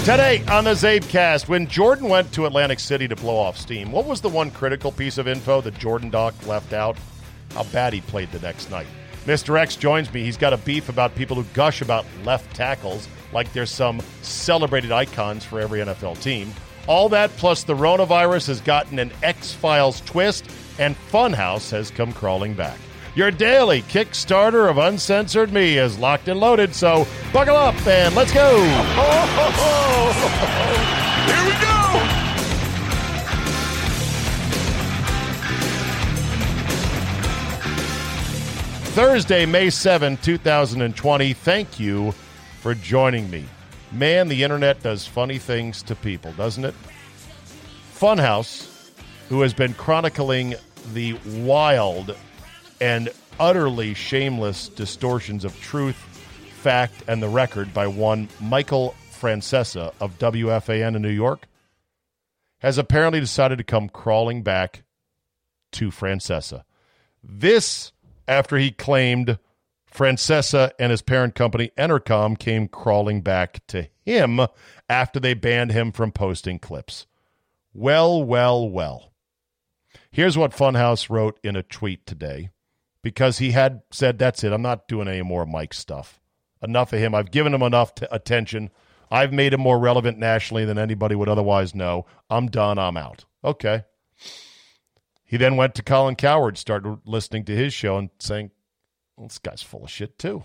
[0.00, 4.06] Today on the CzabeCast, when Jordan went to Atlantic City to blow off steam, what
[4.06, 6.96] was the one critical piece of info that Jordan Doc left out?
[7.50, 8.86] How bad he played the next night.
[9.26, 9.58] Mr.
[9.58, 10.24] X joins me.
[10.24, 14.90] He's got a beef about people who gush about left tackles like there's some celebrated
[14.90, 16.50] icons for every NFL team.
[16.88, 22.14] All that plus the coronavirus has gotten an X Files twist, and Funhouse has come
[22.14, 22.78] crawling back.
[23.16, 28.32] Your daily Kickstarter of Uncensored Me is locked and loaded, so buckle up and let's
[28.32, 28.62] go.
[31.26, 31.70] Here we go!
[38.92, 41.32] Thursday, May 7, 2020.
[41.32, 42.12] Thank you
[42.60, 43.44] for joining me.
[43.90, 46.74] Man, the internet does funny things to people, doesn't it?
[47.92, 48.92] Funhouse,
[49.28, 50.54] who has been chronicling
[50.92, 52.14] the wild
[52.80, 55.96] and utterly shameless distortions of truth,
[56.60, 61.46] fact, and the record by one Michael Francesa of WFAN in New York,
[62.58, 64.82] has apparently decided to come crawling back
[65.72, 66.64] to Francesa.
[67.22, 67.92] This
[68.26, 69.38] after he claimed
[69.92, 74.40] Francesa and his parent company Entercom came crawling back to him
[74.88, 77.06] after they banned him from posting clips.
[77.72, 79.12] Well, well, well.
[80.10, 82.50] Here's what Funhouse wrote in a tweet today
[83.02, 84.52] because he had said, That's it.
[84.52, 86.20] I'm not doing any more Mike stuff.
[86.62, 87.14] Enough of him.
[87.14, 88.70] I've given him enough t- attention.
[89.10, 92.06] I've made him more relevant nationally than anybody would otherwise know.
[92.28, 92.78] I'm done.
[92.78, 93.24] I'm out.
[93.42, 93.84] Okay.
[95.24, 98.50] He then went to Colin Cowherd, started listening to his show and saying,
[99.16, 100.44] well, This guy's full of shit too.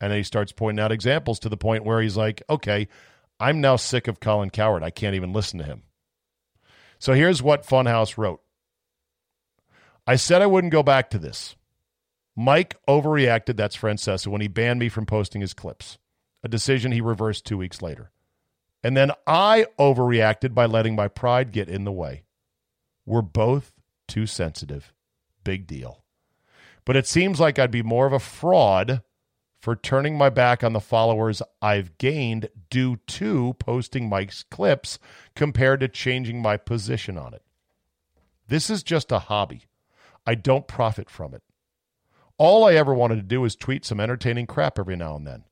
[0.00, 2.88] And then he starts pointing out examples to the point where he's like, Okay,
[3.38, 4.82] I'm now sick of Colin Cowherd.
[4.82, 5.82] I can't even listen to him.
[6.98, 8.42] So here's what Funhouse wrote
[10.06, 11.56] I said I wouldn't go back to this.
[12.36, 15.98] Mike overreacted, that's Francesa, when he banned me from posting his clips,
[16.42, 18.10] a decision he reversed two weeks later.
[18.82, 22.24] And then I overreacted by letting my pride get in the way.
[23.04, 23.72] We're both
[24.08, 24.92] too sensitive.
[25.44, 26.04] Big deal.
[26.84, 29.02] But it seems like I'd be more of a fraud
[29.60, 34.98] for turning my back on the followers I've gained due to posting Mike's clips
[35.36, 37.42] compared to changing my position on it.
[38.48, 39.66] This is just a hobby.
[40.26, 41.42] I don't profit from it.
[42.40, 45.44] All I ever wanted to do is tweet some entertaining crap every now and then.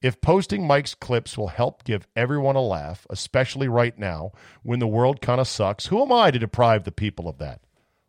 [0.00, 4.86] If posting Mike's clips will help give everyone a laugh, especially right now when the
[4.86, 7.60] world kind of sucks, who am I to deprive the people of that?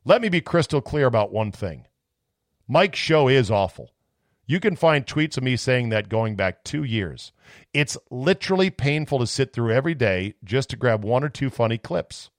[0.05, 1.87] Let me be crystal clear about one thing
[2.69, 3.91] Mike's show is awful.
[4.45, 7.33] You can find tweets of me saying that going back two years.
[7.73, 11.77] It's literally painful to sit through every day just to grab one or two funny
[11.77, 12.29] clips.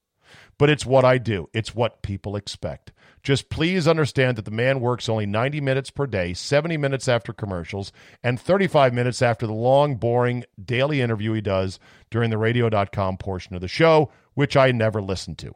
[0.59, 2.93] But it's what I do, it's what people expect.
[3.23, 7.33] Just please understand that the man works only 90 minutes per day, 70 minutes after
[7.33, 11.79] commercials, and 35 minutes after the long, boring daily interview he does
[12.11, 15.53] during the radio.com portion of the show, which I never listen to.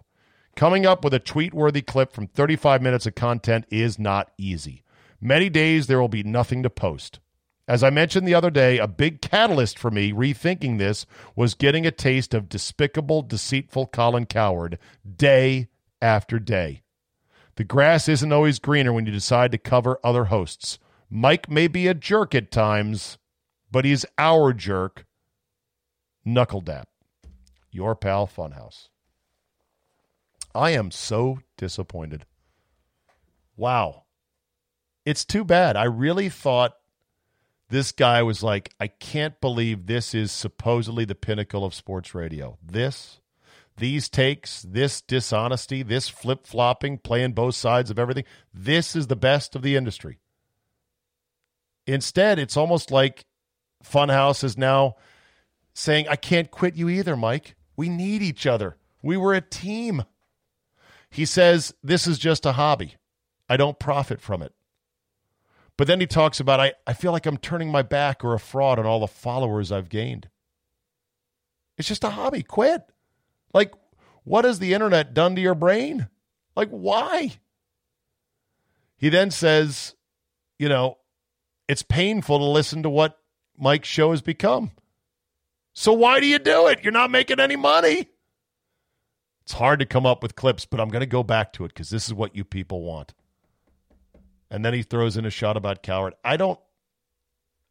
[0.57, 4.83] Coming up with a tweet worthy clip from 35 minutes of content is not easy.
[5.21, 7.21] Many days there will be nothing to post.
[7.69, 11.87] As I mentioned the other day, a big catalyst for me rethinking this was getting
[11.87, 14.79] a taste of despicable, deceitful Colin Cowherd
[15.17, 15.69] day
[16.03, 16.83] after day.
[17.57, 20.79] The grass isn't always greener when you decide to cover other hosts.
[21.09, 23.19] Mike may be a jerk at times,
[23.71, 25.05] but he's our jerk.
[26.25, 26.89] Knuckle dap.
[27.71, 28.89] Your pal Funhouse.
[30.55, 32.27] I am so disappointed.
[33.57, 34.05] Wow.
[35.05, 35.77] It's too bad.
[35.77, 36.75] I really thought
[37.71, 42.59] this guy was like, I can't believe this is supposedly the pinnacle of sports radio.
[42.63, 43.21] This,
[43.77, 48.25] these takes, this dishonesty, this flip flopping, playing both sides of everything.
[48.53, 50.19] This is the best of the industry.
[51.87, 53.25] Instead, it's almost like
[53.85, 54.97] Funhouse is now
[55.73, 57.55] saying, I can't quit you either, Mike.
[57.77, 58.77] We need each other.
[59.03, 60.05] We were a team.
[61.09, 62.97] He says, This is just a hobby.
[63.49, 64.53] I don't profit from it.
[65.81, 68.39] But then he talks about, I, I feel like I'm turning my back or a
[68.39, 70.29] fraud on all the followers I've gained.
[71.79, 72.43] It's just a hobby.
[72.43, 72.83] Quit.
[73.55, 73.73] Like,
[74.25, 76.09] what has the internet done to your brain?
[76.55, 77.31] Like, why?
[78.99, 79.95] He then says,
[80.59, 80.99] you know,
[81.67, 83.17] it's painful to listen to what
[83.57, 84.73] Mike's show has become.
[85.73, 86.81] So why do you do it?
[86.83, 88.11] You're not making any money.
[89.45, 91.69] It's hard to come up with clips, but I'm going to go back to it
[91.69, 93.15] because this is what you people want.
[94.51, 96.15] And then he throws in a shot about Cowherd.
[96.25, 96.59] I don't.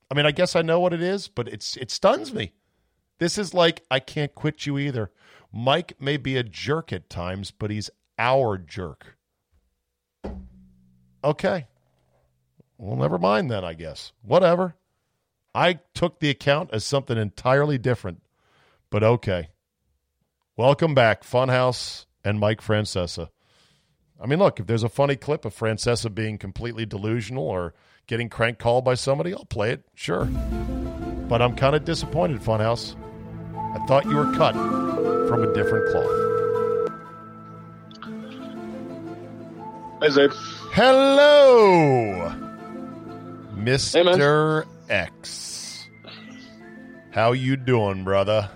[0.10, 2.54] I mean, I guess I know what it is, but it's it stuns me.
[3.20, 5.12] This is like I can't quit you either.
[5.52, 9.18] Mike may be a jerk at times, but he's our jerk.
[11.24, 11.68] Okay.
[12.78, 14.14] Well, never mind then, I guess.
[14.22, 14.76] Whatever.
[15.54, 18.22] I took the account as something entirely different,
[18.90, 19.50] but okay.
[20.56, 23.30] Welcome back, Funhouse and Mike Francesa.
[24.21, 27.74] I mean, look, if there's a funny clip of Francesa being completely delusional or
[28.06, 30.25] getting crank called by somebody, I'll play it, sure.
[30.25, 32.95] But I'm kind of disappointed, Funhouse.
[33.56, 36.30] I thought you were cut from a different cloth.
[40.01, 40.33] Hey, Czabe.
[40.74, 42.33] Hello,
[43.56, 44.66] Mr.
[44.88, 45.88] Hey, X.
[47.12, 48.50] How you doing, brother?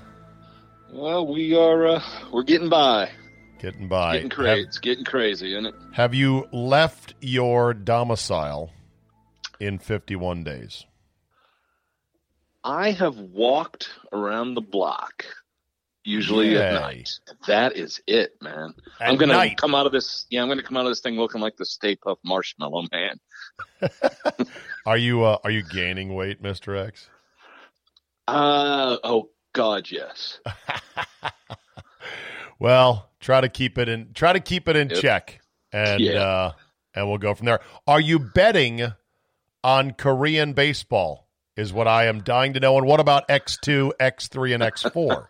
[0.91, 3.09] Well, we are uh, we're getting by.
[3.63, 4.15] Getting by.
[4.15, 4.49] Getting crazy.
[4.49, 5.75] Have, it's getting crazy, isn't it?
[5.93, 8.71] Have you left your domicile
[9.57, 10.85] in 51 days?
[12.61, 15.23] I have walked around the block,
[16.03, 16.57] usually Yay.
[16.57, 17.09] at night.
[17.47, 18.73] That is it, man.
[18.99, 19.55] At I'm gonna night.
[19.55, 20.25] come out of this.
[20.29, 23.17] Yeah, I'm gonna come out of this thing looking like the Stay Puft Marshmallow Man.
[24.85, 27.09] are you uh, are you gaining weight, Mister X?
[28.27, 30.39] Uh oh, God, yes.
[32.59, 34.13] well, try to keep it in.
[34.13, 34.99] Try to keep it in yep.
[34.99, 35.41] check,
[35.71, 36.21] and yeah.
[36.21, 36.51] uh,
[36.93, 37.61] and we'll go from there.
[37.87, 38.93] Are you betting
[39.63, 41.23] on Korean baseball?
[41.55, 42.77] is what I am dying to know.
[42.77, 45.27] And what about X2, X3, and X4?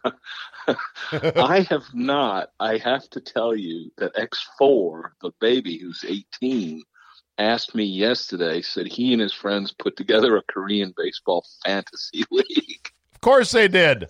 [1.35, 2.49] I have not.
[2.59, 6.81] I have to tell you that X4, the baby who's 18,
[7.37, 12.91] asked me yesterday, said he and his friends put together a Korean baseball fantasy league.
[13.13, 14.07] Of course they did.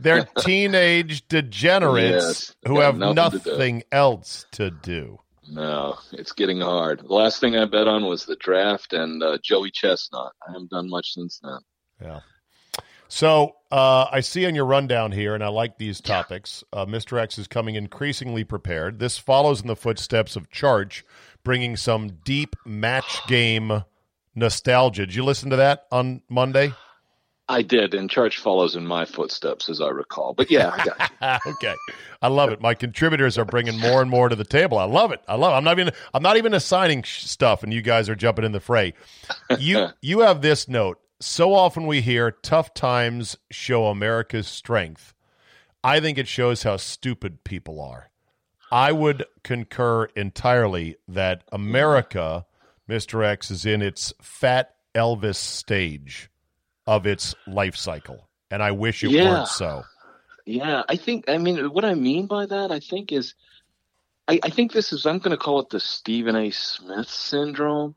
[0.00, 5.18] They're teenage degenerates yes, who have nothing, nothing to else to do.
[5.48, 7.00] No, it's getting hard.
[7.00, 10.32] The last thing I bet on was the draft and uh, Joey Chestnut.
[10.46, 11.58] I haven't done much since then.
[12.02, 12.20] Yeah.
[13.08, 16.64] So uh, I see on your rundown here, and I like these topics.
[16.72, 17.18] Uh, Mr.
[17.20, 18.98] X is coming increasingly prepared.
[18.98, 21.04] This follows in the footsteps of Charge,
[21.44, 23.84] bringing some deep match game
[24.34, 25.06] nostalgia.
[25.06, 26.72] Did you listen to that on Monday?
[27.48, 30.32] I did, and church follows in my footsteps, as I recall.
[30.32, 31.74] But yeah, I okay,
[32.22, 32.60] I love it.
[32.60, 34.78] My contributors are bringing more and more to the table.
[34.78, 35.20] I love it.
[35.28, 35.52] I love.
[35.52, 35.56] It.
[35.56, 35.92] I'm not even.
[36.14, 38.94] I'm not even assigning stuff, and you guys are jumping in the fray.
[39.58, 41.00] You you have this note.
[41.20, 45.14] So often we hear tough times show America's strength.
[45.82, 48.10] I think it shows how stupid people are.
[48.72, 52.46] I would concur entirely that America,
[52.88, 53.24] Mr.
[53.24, 56.30] X, is in its fat Elvis stage
[56.86, 58.28] of its life cycle.
[58.50, 59.30] And I wish it yeah.
[59.30, 59.84] weren't so.
[60.46, 63.34] Yeah, I think, I mean, what I mean by that, I think, is
[64.28, 66.50] I, I think this is, I'm going to call it the Stephen A.
[66.50, 67.94] Smith syndrome.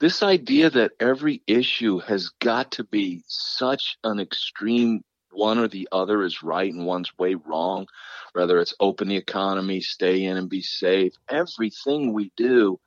[0.00, 5.88] This idea that every issue has got to be such an extreme one or the
[5.90, 7.86] other is right and one's way wrong,
[8.32, 11.14] whether it's open the economy, stay in and be safe.
[11.28, 12.78] Everything we do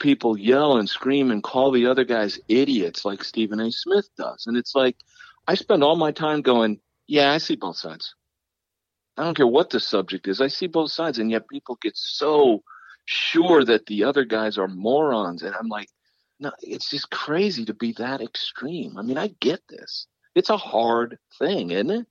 [0.00, 3.70] people yell and scream and call the other guys idiots like Stephen A.
[3.70, 4.46] Smith does.
[4.46, 4.96] And it's like,
[5.46, 8.14] I spend all my time going, yeah, I see both sides.
[9.16, 10.40] I don't care what the subject is.
[10.40, 11.18] I see both sides.
[11.18, 12.62] And yet people get so
[13.04, 15.42] sure that the other guys are morons.
[15.42, 15.88] And I'm like,
[16.40, 18.96] no, it's just crazy to be that extreme.
[18.96, 20.06] I mean, I get this.
[20.34, 22.06] It's a hard thing, isn't it?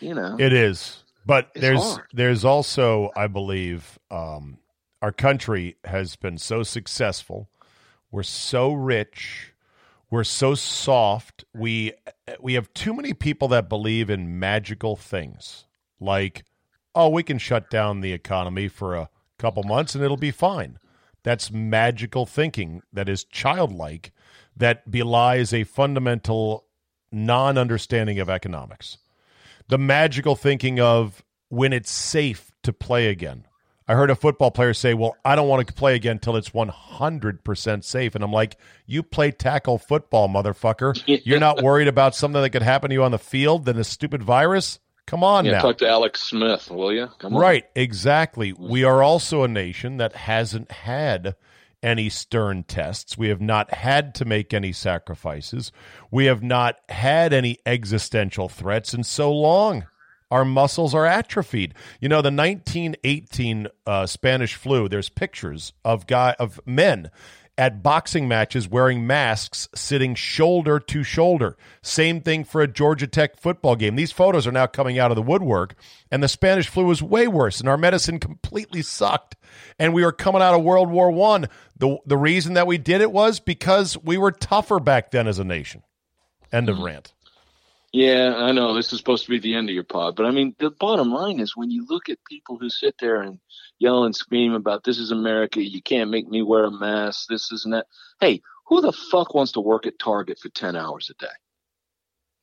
[0.00, 1.04] You know, it is.
[1.24, 2.06] But there's hard.
[2.12, 4.58] there's also, I believe, um,
[5.02, 7.50] our country has been so successful.
[8.12, 9.52] We're so rich.
[10.10, 11.44] We're so soft.
[11.52, 11.94] We
[12.40, 15.64] we have too many people that believe in magical things.
[15.98, 16.44] Like,
[16.94, 20.78] oh, we can shut down the economy for a couple months and it'll be fine.
[21.24, 24.12] That's magical thinking that is childlike
[24.56, 26.66] that belies a fundamental
[27.10, 28.98] non-understanding of economics.
[29.68, 33.46] The magical thinking of when it's safe to play again
[33.92, 36.54] I heard a football player say, "Well, I don't want to play again until it's
[36.54, 38.56] 100% safe." And I'm like,
[38.86, 41.02] "You play tackle football, motherfucker.
[41.26, 43.84] You're not worried about something that could happen to you on the field than a
[43.84, 44.78] stupid virus?
[45.06, 47.06] Come on Yeah, now." talk to Alex Smith, will you?
[47.18, 47.40] Come on.
[47.42, 48.54] Right, exactly.
[48.54, 51.36] We are also a nation that hasn't had
[51.82, 53.18] any stern tests.
[53.18, 55.70] We have not had to make any sacrifices.
[56.10, 59.84] We have not had any existential threats in so long.
[60.32, 61.74] Our muscles are atrophied.
[62.00, 64.88] You know, the 1918 uh, Spanish flu.
[64.88, 67.10] There's pictures of guy of men
[67.58, 71.58] at boxing matches wearing masks, sitting shoulder to shoulder.
[71.82, 73.94] Same thing for a Georgia Tech football game.
[73.94, 75.74] These photos are now coming out of the woodwork,
[76.10, 79.36] and the Spanish flu was way worse, and our medicine completely sucked.
[79.78, 81.46] And we were coming out of World War One.
[81.76, 85.38] The the reason that we did it was because we were tougher back then as
[85.38, 85.82] a nation.
[86.50, 87.12] End of rant.
[87.92, 90.30] Yeah, I know this is supposed to be the end of your pod, but I
[90.30, 93.38] mean, the bottom line is when you look at people who sit there and
[93.78, 97.52] yell and scream about this is America, you can't make me wear a mask, this
[97.52, 97.86] isn't that.
[98.18, 101.32] Hey, who the fuck wants to work at Target for 10 hours a day?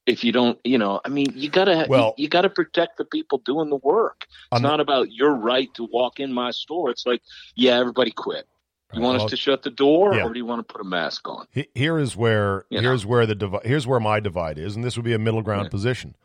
[0.05, 3.05] If you don't, you know, I mean, you gotta, Well- you, you gotta protect the
[3.05, 4.27] people doing the work.
[4.29, 6.91] It's I'm- not about your right to walk in my store.
[6.91, 7.23] It's like,
[7.55, 8.47] yeah, everybody quit.
[8.93, 10.25] You want well- us to shut the door, Yeah.
[10.25, 11.45] or do you want to put a mask on?
[11.75, 12.89] Here is where You know.
[12.89, 15.41] here's where the divi- here's where my divide is, and this would be a middle
[15.41, 15.69] ground Yeah.
[15.69, 16.15] position.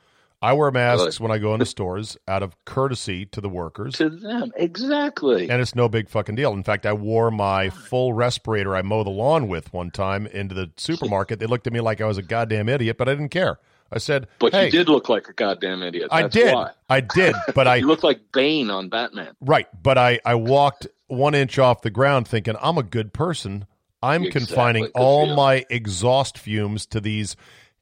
[0.42, 4.11] I wear masks when I go into stores out of courtesy to the workers, To
[4.11, 5.49] them, exactly.
[5.49, 6.52] and it's no big fucking deal.
[6.52, 10.54] In fact, I wore my full respirator I mow the lawn with one time into
[10.54, 11.38] the supermarket.
[11.38, 13.59] They looked at me like I was a goddamn idiot, but I didn't care.
[13.92, 16.09] I said, But "Hey, you did look like a goddamn idiot.
[16.11, 16.71] I did, Why.
[16.90, 19.35] I did, but I you look like Bane on Batman.
[19.40, 23.66] Right, but I I walked one inch off the ground, thinking I'm a good person.
[24.02, 24.46] I'm Exactly.
[24.46, 27.37] confining all my exhaust fumes to these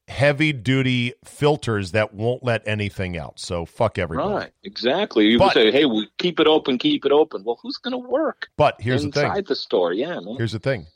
[0.08, 3.38] heavy duty filters that won't let anything out.
[3.40, 4.34] So fuck everybody.
[4.34, 5.26] Right, exactly.
[5.26, 7.92] You But- would say, "Hey, we keep it open, keep it open." Well, who's going
[7.92, 9.44] to work But here's the inside thing.
[9.48, 9.92] the store?
[9.92, 10.36] Yeah, man.
[10.36, 10.86] Here's the thing.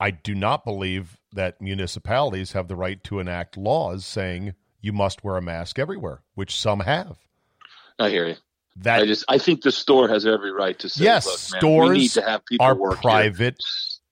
[0.00, 5.24] I do not believe that municipalities have the right to enact laws saying you must
[5.24, 7.16] wear a mask everywhere, which some have.
[7.98, 8.36] I hear you.
[8.76, 11.60] That I just, I think the store has every right to say, Yes, "Look, man,
[11.60, 13.56] stores we need to have people are work here." private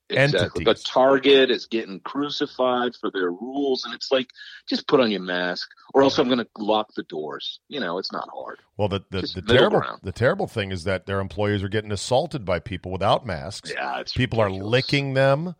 [0.08, 0.40] Exactly.
[0.40, 0.64] entities.
[0.64, 4.28] But Target is getting crucified for their rules, and it's like,
[4.68, 7.60] just put on your mask, or else I'm going to lock the doors.
[7.68, 8.58] You know, it's not hard.
[8.76, 10.00] Well, the the, the terrible ground.
[10.02, 13.72] the terrible thing is that their employees are getting assaulted by people without masks.
[13.74, 15.54] Yeah, it's people are licking them.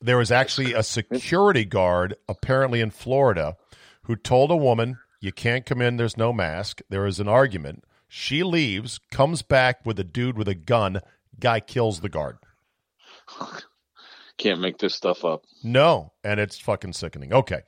[0.00, 3.56] There was actually a security guard, apparently in Florida,
[4.02, 5.96] who told a woman, "You can't come in.
[5.96, 7.84] There's no mask." There is an argument.
[8.18, 11.02] She leaves, comes back with a dude with a gun.
[11.38, 12.38] Guy kills the guard.
[14.38, 15.44] Can't make this stuff up.
[15.62, 17.34] No, and it's fucking sickening.
[17.34, 17.60] Okay,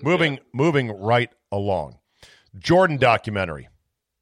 [0.00, 1.98] moving moving right along.
[2.56, 3.68] Jordan documentary.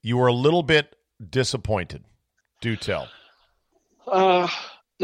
[0.00, 0.96] You were a little bit
[1.30, 2.04] disappointed.
[2.62, 3.08] Do tell.
[4.06, 4.48] Uh,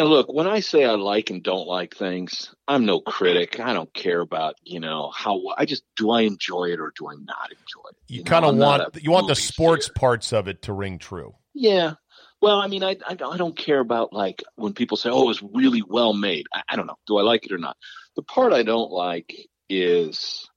[0.00, 3.60] now look, when I say I like and don't like things, I'm no critic.
[3.60, 7.08] I don't care about, you know, how I just do I enjoy it or do
[7.08, 7.96] I not enjoy it?
[8.08, 9.98] You, know, kind of want you want the sports theater.
[9.98, 11.34] parts of it to ring true.
[11.52, 11.94] Yeah.
[12.40, 15.42] Well, I mean, I, I I don't care about like when people say, "Oh, it's
[15.42, 16.96] really well made." I, I don't know.
[17.06, 17.76] Do I like it or not?
[18.16, 19.34] The part I don't like
[19.68, 20.48] is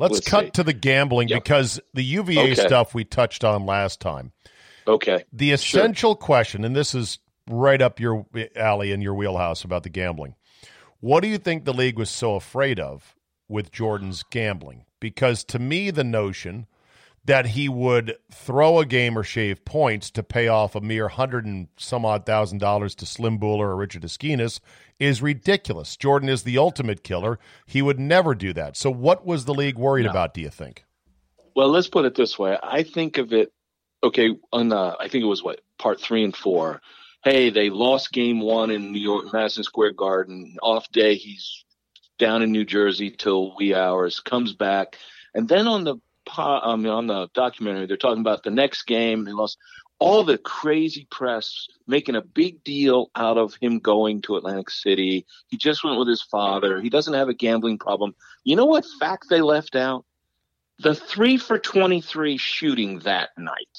[0.00, 0.50] Let's, Let's cut see.
[0.52, 1.44] to the gambling Yep.
[1.44, 2.66] because the UVA Okay.
[2.66, 4.32] stuff we touched on last time.
[4.86, 5.24] Okay.
[5.32, 7.18] The essential question, and this is
[7.48, 10.34] right up your alley in your wheelhouse about the gambling.
[11.00, 13.14] What do you think the league was so afraid of
[13.48, 14.84] with Jordan's gambling?
[15.00, 16.66] Because to me, the notion
[17.24, 21.44] that he would throw a game or shave points to pay off a mere hundred
[21.44, 24.60] and some odd thousand dollars to Slim Bouler or Richard Esquinas
[24.98, 25.96] is ridiculous.
[25.96, 27.38] Jordan is the ultimate killer.
[27.66, 28.76] He would never do that.
[28.76, 30.10] So, what was the league worried No.
[30.10, 30.34] about?
[30.34, 30.84] Do you think?
[31.54, 32.56] Well, let's put it this way.
[32.62, 33.52] I think of it.
[34.02, 36.80] Okay, on uh, I think it was what part three and four.
[37.22, 40.56] Hey, they lost game one in New York, Madison Square Garden.
[40.62, 41.64] Off day, he's
[42.18, 44.20] down in New Jersey till wee hours.
[44.20, 44.96] Comes back,
[45.34, 49.24] and then on the po- um, on the documentary, they're talking about the next game.
[49.24, 49.58] They lost
[49.98, 55.26] all the crazy press making a big deal out of him going to Atlantic City.
[55.48, 56.80] He just went with his father.
[56.80, 58.14] He doesn't have a gambling problem.
[58.44, 60.06] You know what fact they left out?
[60.80, 63.78] the three for 23 shooting that night.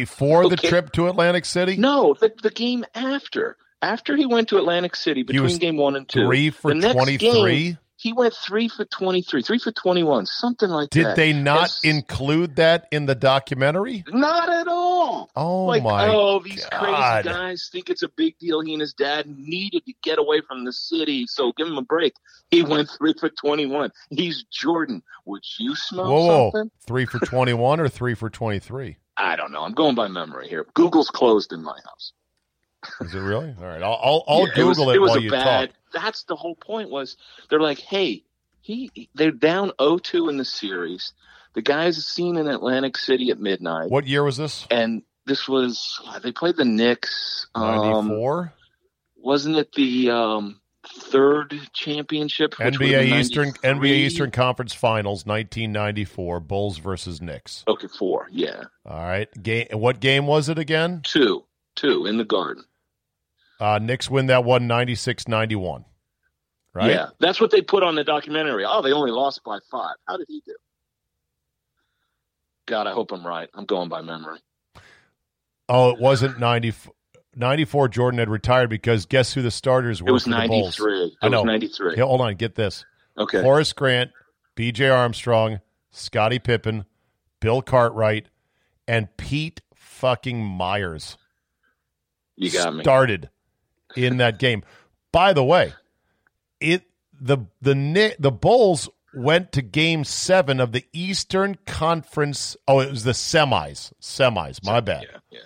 [0.00, 0.68] Before the Okay.
[0.68, 1.76] trip to Atlantic City?
[1.76, 3.56] No, the, the game after.
[3.80, 6.26] After he went to Atlantic City between game one and two.
[6.26, 7.76] Three for 23?
[7.96, 11.16] he went three for 23, three for 21, something like Did that.
[11.16, 14.04] Did they not include that in the documentary?
[14.08, 15.30] Not at all.
[15.36, 17.24] Oh like, my oh, these God.
[17.24, 18.60] crazy guys think it's a big deal.
[18.60, 21.82] He and his dad needed to get away from the city, so give him a
[21.82, 22.14] break.
[22.50, 23.90] He went three for 21.
[24.10, 25.02] He's Jordan.
[25.24, 26.50] Would you smell Whoa, whoa.
[26.50, 26.70] something?
[26.86, 28.98] Three for 21 or three for 23?
[29.16, 29.62] I don't know.
[29.62, 30.66] I'm going by memory here.
[30.74, 32.12] Google's closed in my house.
[33.00, 33.54] Is it really?
[33.58, 34.96] All right, I'll I'll, I'll Yeah, Google it.
[34.96, 35.68] it, Was, while a you bad.
[35.70, 35.76] talk.
[36.02, 36.90] That's the whole point.
[36.90, 37.16] Was
[37.48, 38.24] they're like, hey,
[38.60, 41.12] he they're down 0-2 in the series.
[41.54, 44.66] The guy's seen in Atlantic City at midnight, What year was this?
[44.70, 47.46] and this was they played the Knicks.
[47.56, 48.52] Ninety Um, four.
[49.16, 50.60] wasn't it the um,
[50.96, 52.54] third championship?
[52.54, 56.40] NBA Eastern NBA Eastern Conference Finals, nineteen ninety four.
[56.40, 57.64] Bulls versus Knicks.
[57.68, 58.28] Okay, four.
[58.30, 59.28] Yeah, All right.
[59.42, 59.66] Game.
[59.72, 61.00] What game was it again?
[61.04, 61.44] two,
[61.76, 62.64] two in the Garden.
[63.60, 65.84] Uh, Knicks win that one 96-91.
[66.74, 66.90] Right.
[66.90, 68.64] Yeah, that's what they put on the documentary.
[68.66, 69.94] Oh, they only lost by five.
[70.08, 70.56] How did he do?
[72.66, 73.48] God, I hope I'm right.
[73.54, 74.40] I'm going by memory.
[75.68, 76.94] Oh, it wasn't 90, 94
[77.36, 80.78] Jordan had retired because guess who the starters were It was for the Bulls?
[80.80, 81.04] 93.
[81.04, 81.42] It I know.
[81.42, 81.94] was 93.
[81.96, 82.84] Yeah, hold on, get this.
[83.18, 83.42] Okay.
[83.42, 84.10] Horace Grant,
[84.54, 84.88] B.J.
[84.88, 85.60] Armstrong,
[85.90, 86.84] Scottie Pippen,
[87.40, 88.28] Bill Cartwright,
[88.88, 91.16] and Pete fucking Myers
[92.36, 92.82] You got me.
[92.82, 93.30] started
[93.96, 94.62] in that game.
[95.12, 95.72] By the way,
[96.60, 96.82] it
[97.20, 102.56] the the the Bulls went to Game Seven of the Eastern Conference.
[102.66, 103.92] Oh, it was the semis.
[104.00, 104.64] Semis.
[104.64, 105.04] My bad.
[105.10, 105.38] Yeah, yeah.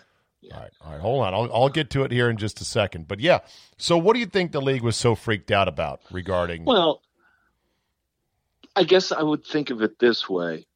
[0.52, 1.00] All right, all right.
[1.00, 1.34] Hold on.
[1.34, 3.08] I'll I'll get to it here in just a second.
[3.08, 3.40] But yeah.
[3.76, 6.64] So, what do you think the league was so freaked out about regarding?
[6.64, 7.02] Well,
[8.74, 10.66] I guess I would think of it this way.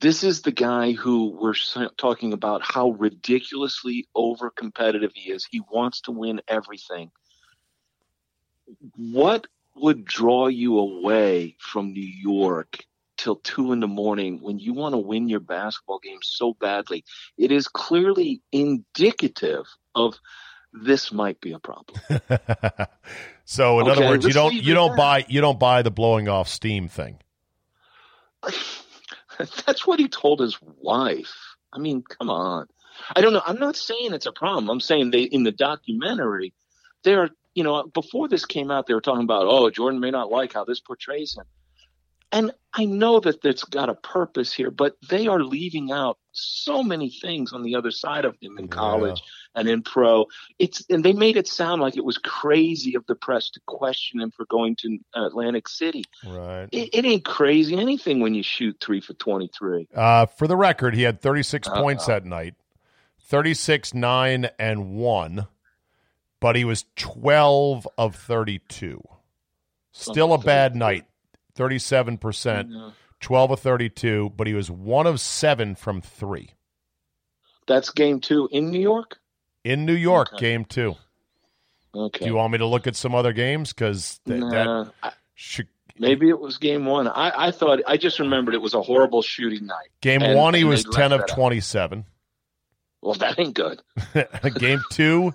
[0.00, 1.54] This is the guy who we're
[1.98, 5.46] talking about how ridiculously over competitive he is.
[5.48, 7.10] He wants to win everything.
[8.96, 9.46] What
[9.76, 12.78] would draw you away from New York
[13.20, 17.04] till two in the morning when you want to win your basketball game so badly?
[17.36, 20.18] It is clearly indicative of
[20.72, 22.00] this might be a problem.
[23.44, 26.48] so, in other words, you don't you don't buy you don't buy the blowing off
[26.48, 27.18] steam thing.
[29.66, 31.34] That's what he told his wife.
[31.72, 32.66] I mean, come on.
[33.14, 33.42] I don't know.
[33.46, 34.70] I'm not saying it's a problem.
[34.70, 36.54] I'm saying they in the documentary,
[37.04, 40.30] they're you know before this came out, they were talking about oh Jordan may not
[40.30, 41.44] like how this portrays him,
[42.32, 46.82] and I know that it's got a purpose here, but they are leaving out so
[46.82, 49.20] many things on the other side of him in college
[49.56, 50.26] and in pro.
[50.58, 54.20] It's and they made it sound like it was crazy of the press to question
[54.20, 56.04] him for going to Atlantic City.
[56.24, 56.68] Right.
[56.70, 59.88] It, it ain't crazy anything when you shoot three for twenty three.
[59.94, 61.82] Uh, for the record, he had 36 Uh-oh.
[61.82, 62.54] points that night,
[63.24, 65.46] 36, 9, and 1,
[66.38, 69.02] but he was 12 of 32.
[69.92, 71.06] Still a bad night,
[71.54, 76.50] 37%, 12 of 32, but he was 1 of 7 from 3.
[77.66, 79.18] That's game two in New York.
[79.64, 80.40] In New York, Okay.
[80.40, 80.96] game two.
[81.94, 82.20] Okay.
[82.20, 83.72] Do you want me to look at some other games?
[83.72, 87.06] Because th- Nah, I- should, maybe it was game one.
[87.08, 89.88] I, I thought I just remembered it was a horrible shooting night.
[90.00, 91.36] game And- one, he was 10 of left that out.
[91.36, 92.04] 27.
[93.02, 93.80] Well, that ain't good.
[94.58, 95.32] game two,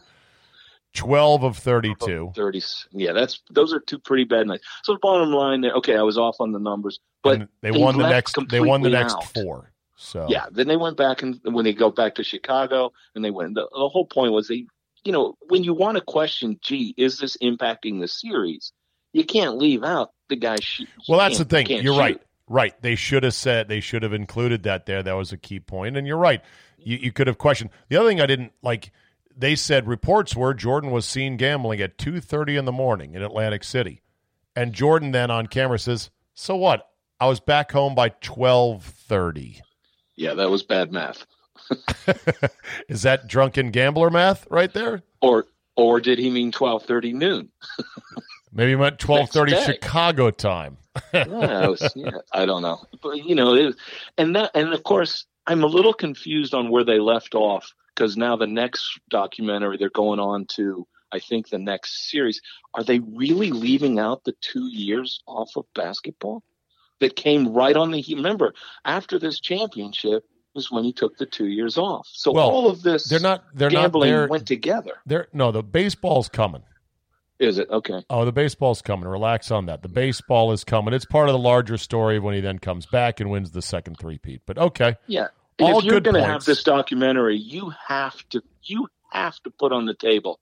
[0.96, 2.32] 12 of 32.
[2.36, 2.62] Thirty.
[2.92, 4.66] Yeah, that's those are two pretty bad nights.
[4.84, 5.74] So the bottom line, there.
[5.74, 8.38] Okay, I was off on the numbers, but And they won the next.
[8.50, 9.26] They won the next out.
[9.34, 9.72] four.
[9.98, 13.32] So Yeah, then they went back and when they go back to Chicago and they
[13.32, 13.56] went.
[13.56, 14.66] The, the whole point was they,
[15.04, 18.74] you know, when you want to question, gee, is this impacting the series?
[19.14, 20.58] You can't leave out the guy.
[20.60, 21.68] Shoot, Well, that's the thing.
[21.68, 21.98] You're shoot.
[22.00, 22.22] right.
[22.48, 22.80] Right.
[22.82, 23.68] They should have said.
[23.70, 25.02] They should have included that there.
[25.02, 25.98] That was a key point.
[25.98, 26.42] And you're right.
[26.78, 27.72] You, you could have questioned.
[27.90, 28.92] The other thing I didn't like.
[29.38, 33.22] They said reports were Jordan was seen gambling at two thirty in the morning in
[33.22, 34.02] Atlantic City,
[34.56, 36.90] and Jordan then on camera says, "So what?
[37.20, 39.62] I was back home by twelve thirty.
[40.16, 41.26] Yeah, that was bad math.
[42.90, 45.04] Is that drunken gambler math right there?
[45.22, 45.46] Or
[45.76, 47.50] or did he mean twelve thirty noon?
[48.54, 49.56] Maybe he meant twelve thirty.
[49.56, 50.78] Chicago time.
[51.14, 53.76] yeah, I, was, yeah, I don't know, but you know, it,
[54.18, 58.18] and that, and of course, I'm a little confused on where they left off because
[58.18, 62.42] now the next documentary they're going on to, I think the next series,
[62.74, 66.44] are they really leaving out the two years off of basketball
[67.00, 68.02] that came right on the?
[68.02, 68.16] heat?
[68.16, 68.54] Remember,
[68.84, 72.08] after this championship was when he took the two years off.
[72.12, 73.44] So Well, all of this, They're not.
[73.54, 74.28] They're not gambling there.
[74.28, 74.94] went together.
[75.06, 75.52] They're no.
[75.52, 76.64] The baseball's coming.
[77.38, 78.02] Is it okay?
[78.10, 79.10] Oh, the baseball's coming.
[79.10, 79.82] Relax on that.
[79.82, 80.94] The baseball is coming.
[80.94, 83.62] It's part of the larger story of when he then comes back and wins the
[83.62, 84.44] second three-peat.
[84.46, 85.28] But okay, Yeah.
[85.60, 89.72] All if you're going to have this documentary, you have to you have to put
[89.72, 90.40] on the table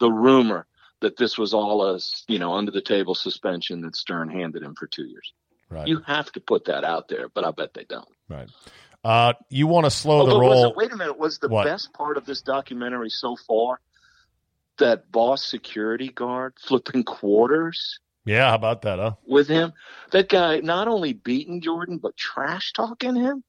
[0.00, 0.66] the rumor
[1.00, 4.74] that this was all a you know under the table suspension that Stern handed him
[4.74, 5.32] for two years.
[5.70, 8.08] right, You have to put that out there, but I bet they don't.
[8.28, 8.48] right.
[9.04, 10.70] Uh, you want to slow the Although, was roll?
[10.72, 11.64] it, wait a minute, was the What?
[11.64, 13.78] best part of this documentary so far
[14.78, 18.98] that boss security guard flipping quarters Yeah, how about that?
[18.98, 19.12] Huh?
[19.24, 19.72] with him?
[20.10, 23.44] That guy not only beating Jordan but trash talking him.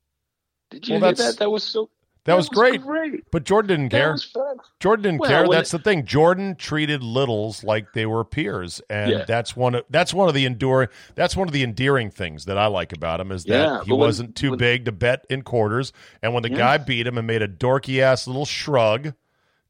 [0.69, 1.37] Did you Well, hear that?
[1.39, 1.89] That was so
[2.25, 2.81] That, was, great.
[2.81, 3.23] great.
[3.31, 4.11] But Jordan didn't That care.
[4.11, 4.33] was.
[4.81, 5.47] Jordan didn't Well, care.
[5.47, 6.05] That's the thing.
[6.05, 9.23] Jordan treated littles like they were peers, and Yeah.
[9.25, 12.57] that's one of that's one of the enduring that's one of the endearing things that
[12.57, 15.25] I like about him is that Yeah, he when- wasn't too when- big to bet
[15.29, 16.57] in quarters, and when the Yeah.
[16.57, 19.13] guy beat him and made a dorky ass little shrug,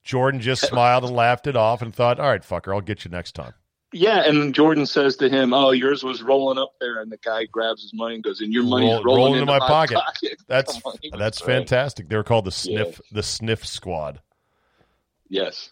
[0.04, 3.12] Jordan just smiled and laughed it off and thought, "All right, fucker, I'll get you
[3.12, 3.54] next time."
[3.94, 7.46] Yeah, and Jordan says to him, "Oh, yours was rolling up there," and the guy
[7.46, 9.96] grabs his money and goes, "And your money's Roll- rolling, rolling into into my pocket."
[9.96, 10.82] pocket." That's
[11.18, 12.10] that's fantastic.
[12.10, 14.20] They were called the sniff the sniff squad.
[15.30, 15.72] Yes.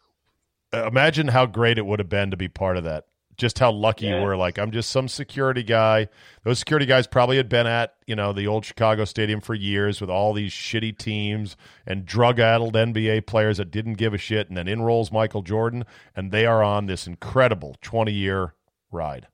[0.73, 3.05] Uh, imagine how great it would have been to be part of that.
[3.37, 4.23] Just how lucky you Yeah.
[4.23, 4.37] were.
[4.37, 6.07] Like, I'm just some security guy.
[6.43, 9.99] Those security guys probably had been at, you know, the old Chicago Stadium for years
[10.01, 14.47] with all these shitty teams and drug addled NBA players that didn't give a shit.
[14.47, 18.53] And then in rolls Michael Jordan, and they are on this incredible 20 year
[18.91, 19.27] ride.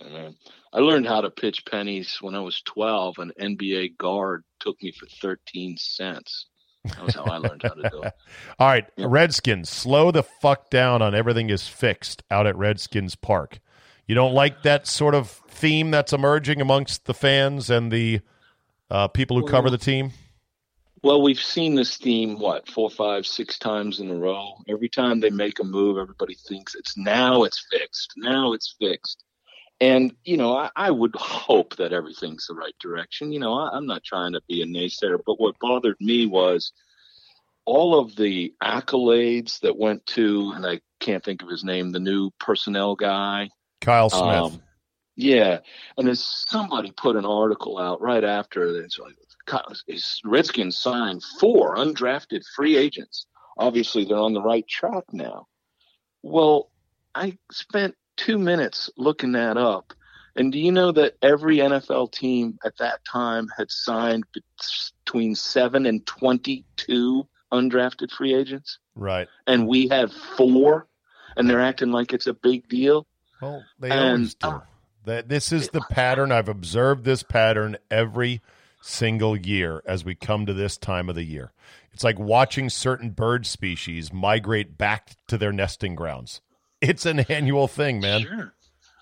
[0.00, 0.30] Uh,
[0.72, 3.18] I learned how to pitch pennies when I was 12.
[3.18, 6.46] An NBA guard took me for 13 cents.
[6.88, 8.12] That was how I learned how to do it.
[8.58, 9.06] All right, Yeah.
[9.08, 13.60] Redskins, slow the fuck down on everything is fixed out at Redskins Park.
[14.06, 18.20] You don't like that sort of theme that's emerging amongst the fans and the
[18.90, 20.12] uh, people who cover the team?
[21.02, 24.54] Well, we've seen this theme what four, five, six times in a row.
[24.68, 28.12] Every time they make a move, everybody thinks it's now it's fixed.
[28.16, 29.22] Now it's fixed.
[29.80, 33.32] And you know, I, I would hope that everything's the right direction.
[33.32, 36.72] You know, I, I'm not trying to be a naysayer, but what bothered me was
[37.64, 42.00] all of the accolades that went to, and I can't think of his name, the
[42.00, 43.50] new personnel guy.
[43.80, 44.22] Kyle Smith.
[44.22, 44.62] Um,
[45.16, 45.60] yeah,
[45.96, 49.14] and as somebody put an article out right after, it's like
[49.86, 53.26] is Redskins signed four undrafted free agents.
[53.56, 55.46] Obviously, they're on the right track now.
[56.22, 56.70] Well,
[57.14, 59.92] I spent two minutes looking that up,
[60.34, 64.24] and do you know that every NFL team at that time had signed
[65.04, 69.28] between seven and twenty-two undrafted free agents, right.
[69.46, 70.86] and we had four,
[71.36, 73.06] and they're acting like it's a big deal.
[73.40, 74.62] Well, they And- always do.
[75.04, 76.32] That this is the pattern.
[76.32, 78.42] I've observed this pattern every
[78.82, 81.52] single year as we come to this time of the year.
[81.92, 86.40] It's like watching certain bird species migrate back to their nesting grounds.
[86.80, 88.22] It's an annual thing, man.
[88.22, 88.54] Sure.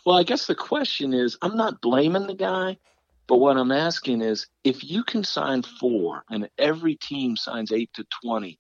[0.05, 2.79] Well, I guess the question is I'm not blaming the guy,
[3.27, 7.91] but what I'm asking is if you can sign four and every team signs eight
[7.95, 8.59] to 20,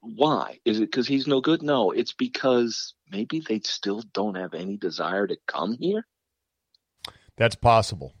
[0.00, 0.58] why?
[0.64, 1.62] Is it because he's no good?
[1.62, 6.06] No, it's because maybe they still don't have any desire to come here.
[7.36, 8.14] That's possible.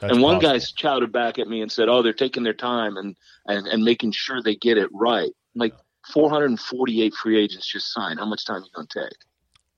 [0.00, 0.58] That's and one possible.
[0.58, 3.82] guy shouted back at me and said, "Oh, they're taking their time and and and
[3.82, 5.74] making sure they get it right." Like
[6.12, 8.18] 448 free agents just signed.
[8.18, 9.18] How much time are you going to take?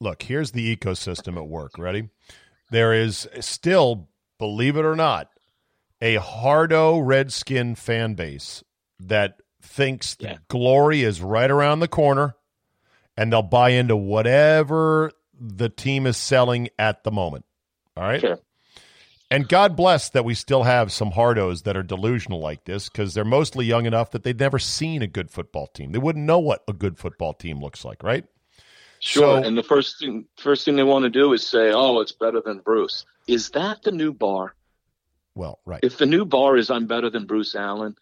[0.01, 1.77] look, here's the ecosystem at work.
[1.77, 2.09] Ready?
[2.71, 5.29] There is still, believe it or not,
[6.01, 8.63] a hardo redskin fan base
[9.01, 10.35] that thinks Yeah.
[10.35, 12.37] the glory is right around the corner
[13.17, 15.11] and they'll buy into whatever
[15.41, 17.45] the team is selling at the moment.
[17.97, 18.21] All right.
[18.21, 18.39] Sure.
[19.31, 23.13] And God bless that we still have some hardos that are delusional like this because
[23.13, 25.93] they're mostly young enough that they've never seen a good football team.
[25.93, 28.25] They wouldn't know what a good football team looks like, right?
[29.01, 29.41] Sure.
[29.41, 32.13] So- and the first thing first thing they want to do is say, "Oh, it's
[32.13, 34.55] better than Bruce." Is that the new bar?
[35.35, 35.81] Well, right.
[35.83, 37.97] If the new bar is "I'm better than Bruce Allen,"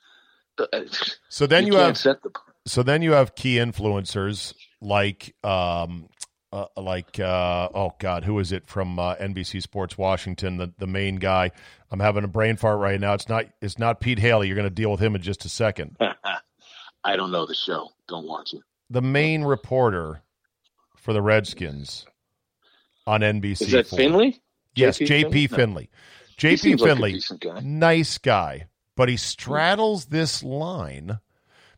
[0.59, 0.67] uh,
[1.29, 2.31] So then you, can't have set the
[2.67, 6.09] so then you have key influencers like um
[6.57, 10.87] uh, like uh, oh god who is it from uh, NBC Sports Washington the the
[10.87, 11.51] main guy
[11.91, 14.69] I'm having a brain fart right now it's not it's not Pete Hailey you're going
[14.69, 15.97] to deal with him in just a second
[17.05, 17.91] I don't know the show.
[18.09, 18.61] Don't watch it.
[18.91, 20.23] the main reporter
[20.97, 22.05] for the Redskins
[23.07, 23.97] on NBC Is that 4.
[23.99, 24.41] Finlay?
[24.75, 25.55] yes JP JP Finlay?
[25.55, 25.57] No.
[25.57, 25.89] Finlay
[26.39, 27.61] JP like Finlay guy.
[27.61, 28.67] nice guy,
[28.97, 31.21] but he straddles this line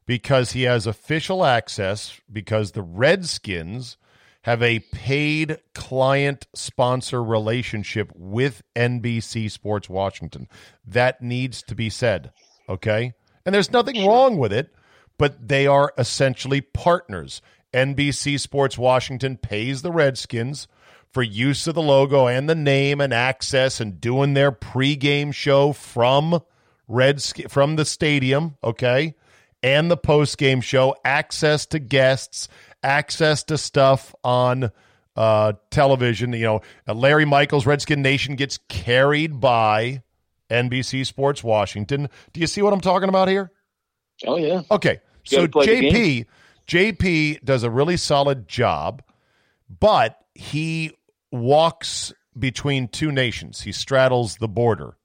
[0.06, 3.98] because he has official access because the Redskins
[4.42, 10.48] have a paid client sponsor relationship with NBC Sports Washington.
[10.86, 12.32] That needs to be said,
[12.68, 13.14] okay?
[13.44, 14.74] And there's nothing wrong with it,
[15.18, 17.42] but they are essentially partners.
[17.74, 20.68] NBC Sports Washington pays the Redskins
[21.10, 25.72] for use of the logo and the name and access and doing their pregame show
[25.72, 26.40] from
[26.88, 29.14] Redsk- from the stadium, okay?
[29.62, 32.48] And the postgame show, access to guests,
[32.82, 34.70] access to stuff on
[35.16, 36.32] uh, television.
[36.32, 40.02] You know, uh, Larry Michaels, Redskin Nation gets carried by
[40.50, 42.08] NBC Sports Washington.
[42.32, 43.50] Do you see what I'm talking about here?
[44.26, 44.62] Oh yeah.
[44.70, 45.00] Okay.
[45.24, 46.26] You So gotta play the JP
[46.66, 49.02] JP does a really solid job,
[49.80, 50.92] but he
[51.32, 53.62] walks between two nations.
[53.62, 54.96] He straddles the border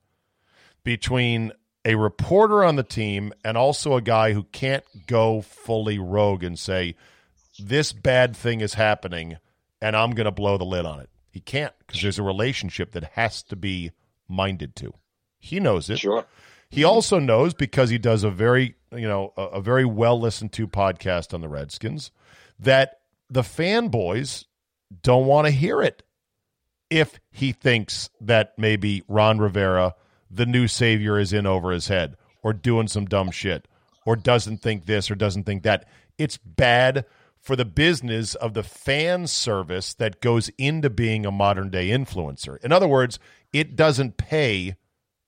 [0.84, 1.52] between
[1.86, 6.58] a reporter on the team and also a guy who can't go fully rogue and
[6.58, 6.96] say,
[7.68, 9.38] this bad thing is happening
[9.82, 11.10] and I'm going to blow the lid on it.
[11.30, 13.92] He can't because there's a relationship that has to be
[14.28, 14.94] minded to.
[15.40, 16.00] He knows it.
[16.00, 16.26] Sure.
[16.70, 20.54] He also knows because he does a very, you know, a, a very well listened
[20.54, 22.12] to podcast on the Redskins
[22.60, 24.46] that the fanboys
[25.02, 26.04] don't want to hear it
[26.90, 29.96] if he thinks that maybe Ron Rivera,
[30.30, 33.68] the new savior, is in over his head or doing some dumb shit
[34.06, 35.88] or doesn't think this or doesn't think that.
[36.18, 37.06] It's bad
[37.44, 42.58] for the business of the fan service that goes into being a modern day influencer.
[42.64, 43.20] In other words,
[43.52, 44.78] it doesn't pay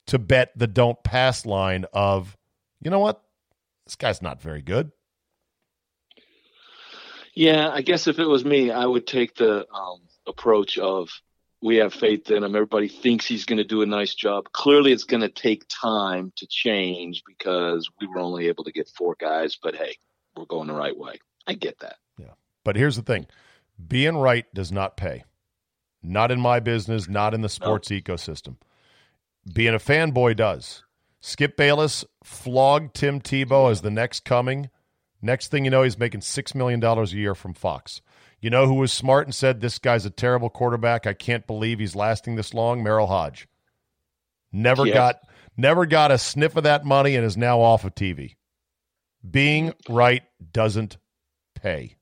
[0.08, 2.38] to bet the don't pass line of,
[2.80, 3.22] you know what?
[3.86, 4.92] This guy's not very good.
[7.34, 11.10] Yeah, I guess if it was me, I would take the um, approach of
[11.62, 12.56] we have faith in him.
[12.56, 14.46] Everybody thinks he's going to do a nice job.
[14.54, 18.88] Clearly, it's going to take time to change because we were only able to get
[18.88, 19.98] four guys, but hey,
[20.38, 21.20] we're going the right way.
[21.46, 21.98] I get that.
[22.66, 23.28] But here's the thing
[23.88, 25.24] being right does not pay.
[26.04, 27.98] Not in my business, not in the sports no.
[27.98, 28.58] ecosystem.
[29.52, 30.84] Being a fanboy does.
[31.22, 34.70] Skip Bayless flogged Tim Tebow as the next coming.
[35.22, 38.02] Next thing you know, he's making $6 million a year from Fox.
[38.40, 41.08] You know who was smart and said, This guy's a terrible quarterback.
[41.08, 42.84] I can't believe he's lasting this long?
[42.84, 43.48] Merril Hoge.
[44.52, 45.16] Never got
[45.58, 48.36] never got a sniff of that money and is now off of TV.
[49.28, 50.98] Being right doesn't
[51.56, 51.96] pay.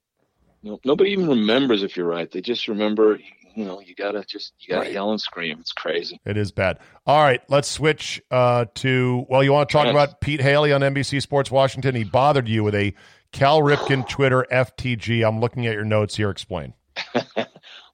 [0.64, 2.32] No, nobody even remembers if you're right.
[2.32, 3.20] They just remember,
[3.54, 4.94] you know, you gotta just you gotta right.
[4.94, 5.60] yell and scream.
[5.60, 6.20] It's crazy.
[6.26, 6.80] It is bad.
[7.06, 9.26] All right, let's switch uh, to.
[9.30, 9.92] Well, you want to talk yes.
[9.92, 11.96] about Pete Hailey on NBC Sports Washington?
[11.96, 12.94] He bothered you with a
[13.34, 15.28] Cal Ripken Twitter FTG.
[15.28, 16.30] I'm looking at your notes here.
[16.30, 16.74] Explain.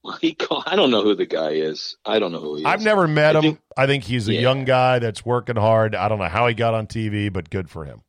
[0.04, 1.98] well, he call, I don't know who the guy is.
[2.06, 2.68] I don't know who he is.
[2.68, 3.44] I've never met I him.
[3.44, 4.42] Think, I think he's a yeah.
[4.42, 5.96] young guy that's working hard.
[5.96, 8.04] I don't know how he got on TV, but good for him.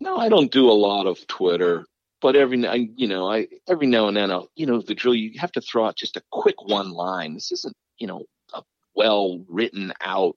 [0.00, 1.84] No, I don't do a lot of Twitter
[2.22, 2.58] but every
[2.96, 5.60] you know I every now and then I'll you know the drill you have to
[5.60, 7.34] throw out just a quick one line.
[7.34, 8.62] This isn't you know a
[8.94, 10.36] well written out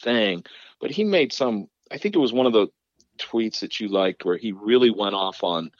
[0.00, 0.44] thing,
[0.80, 1.68] but he made some.
[1.92, 2.68] I think it was one of the
[3.18, 5.70] tweets that you liked where he really went off on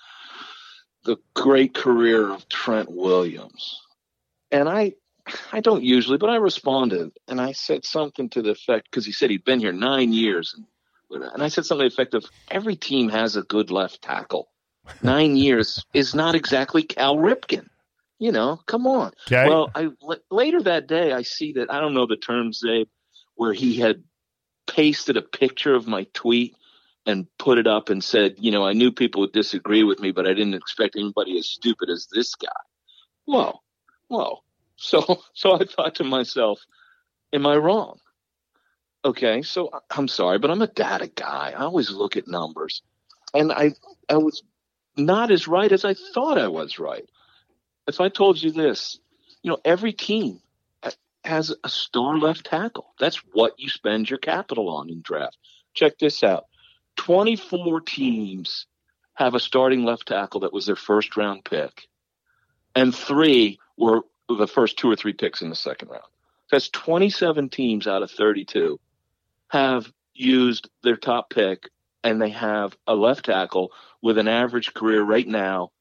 [1.05, 3.81] the great career of Trent Williams,
[4.53, 4.92] and I
[5.53, 9.12] I don't usually, but I responded and I said something to the effect because he
[9.12, 10.66] said he'd been here nine years and.
[11.09, 12.25] And I said something effective.
[12.51, 14.49] Every team has a good left tackle
[15.03, 17.68] nine years is not exactly Cal Ripken.
[18.18, 19.12] You know, come on.
[19.31, 19.46] Okay.
[19.46, 22.87] Well, I l- later that day I see that I don't know the terms they
[23.35, 24.03] where he had
[24.66, 26.57] pasted a picture of my tweet
[27.05, 30.11] and put it up and said, you know, I knew people would disagree with me,
[30.11, 32.49] but I didn't expect anybody as stupid as this guy.
[33.27, 33.61] Whoa,
[34.09, 34.42] whoa.
[34.77, 36.61] So, so I thought to myself,
[37.33, 37.99] am I wrong?
[39.05, 41.55] Okay, so I'm sorry, but I'm a data guy.
[41.57, 42.83] I always look at numbers,
[43.33, 43.72] and I
[44.09, 44.42] I was
[44.96, 47.09] not as right as I thought I was right.
[47.87, 48.98] If I told you this,
[49.42, 50.40] you know, every team
[51.24, 52.94] has a star left tackle.
[52.98, 55.37] That's what you spend your capital on in draft.
[55.74, 56.46] Check this out
[56.96, 58.66] 24 teams
[59.14, 61.88] have a starting left tackle that was their first round pick,
[62.74, 66.04] and three were the first two or three picks in the second round.
[66.50, 68.78] That's 27 teams out of 32
[69.48, 71.68] have used their top pick
[72.07, 75.73] and they have a left tackle with an average career right now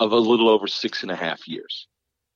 [0.00, 1.86] of a little over six and a half years.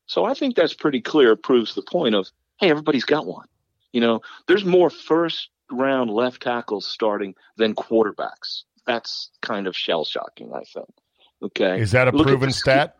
[0.05, 1.33] So I think that's pretty clear.
[1.33, 2.29] It proves the point of,
[2.61, 3.47] hey, everybody's got one.
[3.93, 8.65] You know, there's more first round left tackles starting than quarterbacks.
[8.87, 10.91] That's kind of shell shocking, I think.
[11.43, 11.81] Okay.
[11.81, 12.97] Is that a Look proven stat?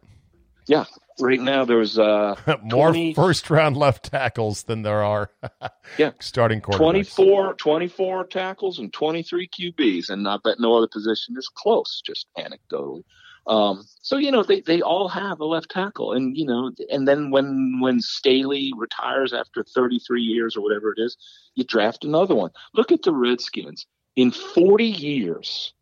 [0.67, 0.87] Yeah,
[1.21, 5.31] right now there's uh, more 20, first round left tackles than there are
[5.99, 7.15] yeah starting quarterbacks.
[7.17, 12.27] 24, 24 tackles and 23 QBs, and I bet no other position is close, just
[12.39, 13.05] anecdotally.
[13.47, 17.09] Um, so you know they, they all have a left tackle, and you know, and
[17.09, 21.17] then when when Staley retires after 33 years or whatever it is,
[21.55, 22.51] you draft another one.
[22.75, 23.87] Look at the Redskins
[24.19, 25.73] in 40 years,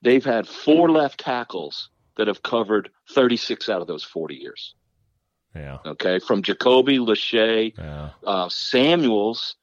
[0.00, 4.74] they've had four left tackles that have covered 36 out of those 40 years.
[5.54, 5.78] Yeah.
[5.84, 6.18] Okay.
[6.18, 8.10] From Jacoby, Lachey, yeah.
[8.26, 9.56] uh, Samuels,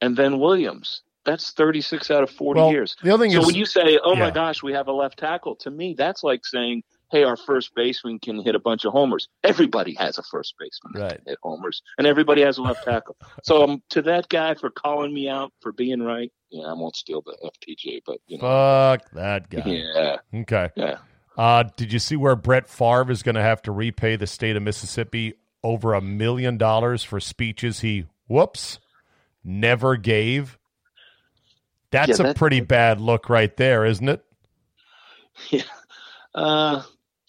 [0.00, 1.02] and then Williams.
[1.24, 2.96] That's 36 out of 40 well, years.
[3.02, 4.18] The other thing so is, when you say, oh yeah.
[4.18, 7.74] my gosh, we have a left tackle, to me, that's like saying, hey, our first
[7.76, 9.28] baseman can hit a bunch of homers.
[9.44, 11.10] Everybody has a first baseman right.
[11.10, 13.16] that can hit homers, and everybody has a left tackle.
[13.44, 16.96] so um, to that guy for calling me out for being right, yeah, I won't
[16.96, 19.62] steal the FTG, but you know, fuck that guy.
[19.64, 20.16] Yeah.
[20.34, 20.70] Okay.
[20.74, 20.98] Yeah.
[21.36, 24.56] Uh, did you see where Brett Favre is going to have to repay the state
[24.56, 28.78] of Mississippi over a million dollars for speeches he, whoops,
[29.44, 30.58] never gave?
[31.90, 34.24] That's Yeah, a pretty bad look right there, isn't it?
[35.50, 35.62] Yeah.
[36.34, 36.82] Uh,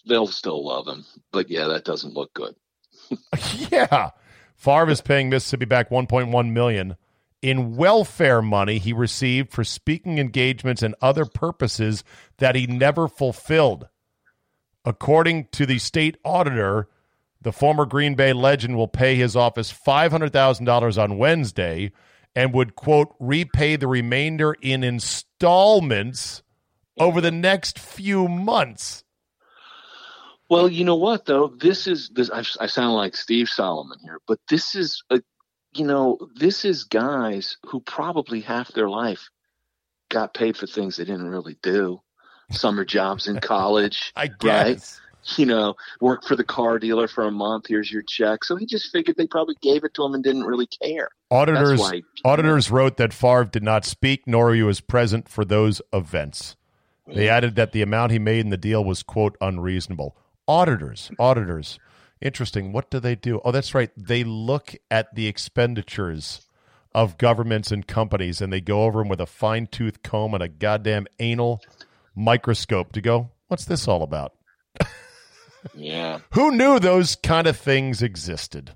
[0.06, 2.54] they'll still love him, but yeah, that doesn't look good.
[3.70, 4.10] yeah.
[4.56, 6.96] Favre is paying Mississippi back 1.1 million
[7.42, 12.04] in welfare money he received for speaking engagements and other purposes
[12.38, 13.88] that he never fulfilled.
[14.84, 16.88] According to the state auditor,
[17.40, 21.92] the former Green Bay legend will pay his office $500,000 on Wednesday
[22.34, 26.42] and would quote repay the remainder in installments
[26.98, 29.04] over the next few months.
[30.50, 31.48] Well, you know what though?
[31.48, 32.30] This is this.
[32.30, 35.22] I, I sound like Steve Solomon here, but this is a,
[35.74, 39.30] you know, this is guys who probably half their life
[40.10, 42.00] got paid for things they didn't really do.
[42.50, 45.00] Summer jobs in college, I right?
[45.36, 47.66] You know, work for the car dealer for a month.
[47.68, 48.44] Here's your check.
[48.44, 51.08] So he just figured they probably gave it to him and didn't really care.
[51.30, 55.80] Auditors why- auditors wrote that Favre did not speak nor he was present for those
[55.94, 56.56] events.
[57.06, 60.16] They added that the amount he made in the deal was quote unreasonable.
[60.46, 61.78] Auditors, auditors.
[62.20, 62.72] Interesting.
[62.72, 63.40] What do they do?
[63.44, 63.90] Oh, that's right.
[63.96, 66.46] They look at the expenditures
[66.94, 70.42] of governments and companies and they go over them with a fine tooth comb and
[70.42, 71.60] a goddamn anal
[72.14, 74.34] microscope to go, what's this all about?
[75.74, 78.72] Yeah, Who knew those kind of things existed?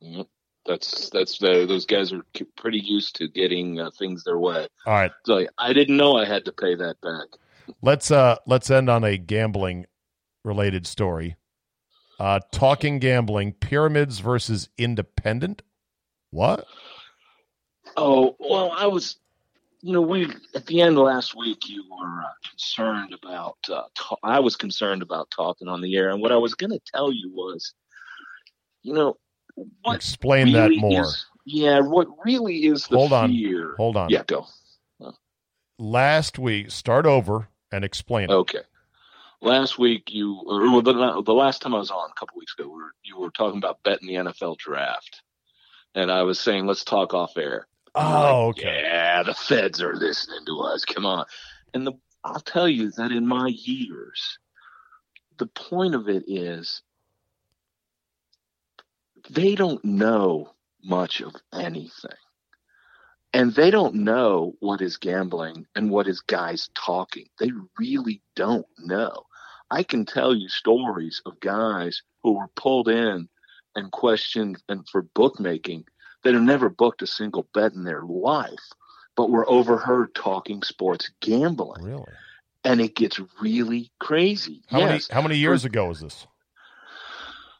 [0.00, 0.26] Yep.
[0.66, 2.22] that's that's the, those guys are
[2.56, 4.66] pretty used to getting uh, things their way.
[4.86, 5.12] All right.
[5.24, 7.28] So I didn't know I had to pay that back.
[7.82, 9.86] Let's uh let's end on a gambling
[10.44, 11.36] related story.
[12.18, 15.62] Uh talking gambling, pyramids versus independent.
[16.32, 16.66] What?
[17.96, 19.16] Oh well, I was,
[19.82, 23.56] you know, we at the end of last week you were uh, concerned about.
[23.68, 26.70] Uh, ta- I was concerned about talking on the air, and what I was going
[26.70, 27.74] to tell you was,
[28.82, 29.16] you know,
[29.86, 31.02] Explain that more.
[31.02, 33.30] is- yeah, what really is the Hold on.
[33.30, 33.74] fear?
[33.76, 34.10] Hold on.
[34.10, 34.46] Yeah, go.
[35.78, 38.34] Last week, start over and explain it.
[38.34, 38.58] Okay.
[39.40, 42.68] Last week you, or the, the last time I was on a couple weeks ago,
[42.68, 45.22] we were, you were talking about betting the NFL draft,
[45.94, 47.66] and I was saying let's talk off air.
[47.94, 48.82] Oh, Like, okay.
[48.84, 50.84] Yeah, the feds are listening to us.
[50.84, 51.24] Come on.
[51.74, 51.92] And the,
[52.24, 54.38] I'll tell you that in my years,
[55.38, 56.82] the point of it is
[59.30, 62.10] they don't know much of anything.
[63.32, 67.26] And they don't know what is gambling and what is guys talking.
[67.38, 69.24] They really don't know.
[69.70, 73.28] I can tell you stories of guys who were pulled in
[73.76, 75.84] and questioned and for bookmaking
[76.22, 78.72] that have never booked a single bet in their life,
[79.16, 81.84] but were overheard talking sports gambling.
[81.84, 82.12] Really?
[82.64, 84.62] And it gets really crazy.
[84.68, 84.88] How yes.
[84.88, 86.26] many how many years ago was this?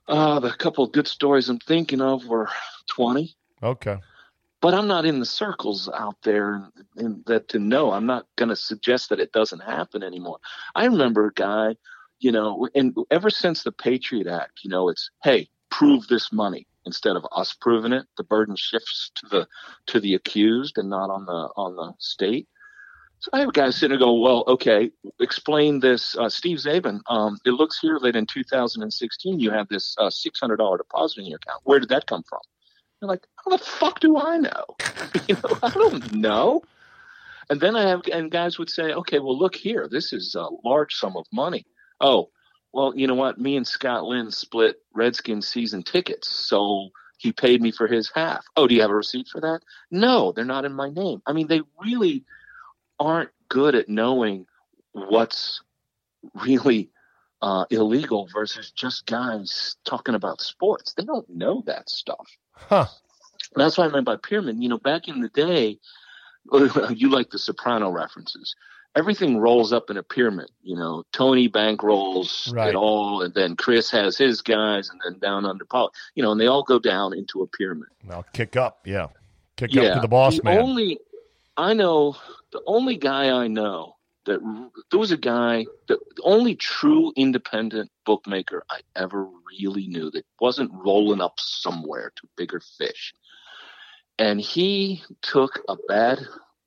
[0.08, 2.48] Uh, the couple of good stories I'm thinking of were
[2.88, 3.96] 20, Okay.
[4.60, 7.92] but I'm not in the circles out there and that to know.
[7.92, 10.38] I'm not going to suggest that it doesn't happen anymore.
[10.74, 11.76] I remember a guy,
[12.18, 16.66] you know, and ever since the Patriot Act, you know, it's hey, prove this money
[16.86, 18.06] instead of us proving it.
[18.16, 19.48] The burden shifts to the
[19.86, 22.48] to the accused and not on the on the state.
[23.20, 24.90] So I have guys guy sitting there going, well, okay,
[25.20, 26.16] explain this.
[26.16, 30.78] Uh, Steve Zabin, um, it looks here that in 2016 you have this uh, $600
[30.78, 31.60] deposit in your account.
[31.64, 32.40] Where did that come from?
[32.98, 34.64] They're like, how the fuck do I know?
[35.28, 36.62] you know, I don't know.
[37.50, 40.48] And then I have, and guys would say, okay, well, look here, this is a
[40.64, 41.66] large sum of money.
[42.00, 42.30] Oh,
[42.72, 43.38] well, you know what?
[43.38, 48.44] Me and Scott Lynn split Redskins season tickets, so he paid me for his half.
[48.56, 49.60] Oh, do you have a receipt for that?
[49.90, 51.20] No, they're not in my name.
[51.26, 52.24] I mean, they really
[52.98, 54.46] aren't good at knowing
[54.92, 55.62] what's
[56.34, 56.90] really
[57.42, 60.94] uh, illegal versus just guys talking about sports.
[60.94, 62.28] They don't know that stuff.
[62.52, 62.86] Huh.
[63.56, 64.62] That's what I meant by pyramid.
[64.62, 65.78] You know, back in the day,
[66.94, 68.54] you like the Soprano references.
[68.96, 70.50] Everything rolls up in a pyramid.
[70.62, 72.70] You know, Tony bankrolls Right.
[72.70, 75.92] it all, and then Chris has his guys, and then down under Paul.
[76.14, 77.88] You know, and they all go down into a pyramid.
[78.02, 79.08] Now kick up, yeah.
[79.56, 80.58] Kick up to the boss the man.
[80.58, 80.98] Only
[81.56, 82.16] I know
[82.52, 84.40] the only guy I know that
[84.90, 89.26] there was a guy that the only true independent bookmaker I ever
[89.60, 93.14] really knew that wasn't rolling up somewhere to bigger fish.
[94.18, 96.20] And he took a bad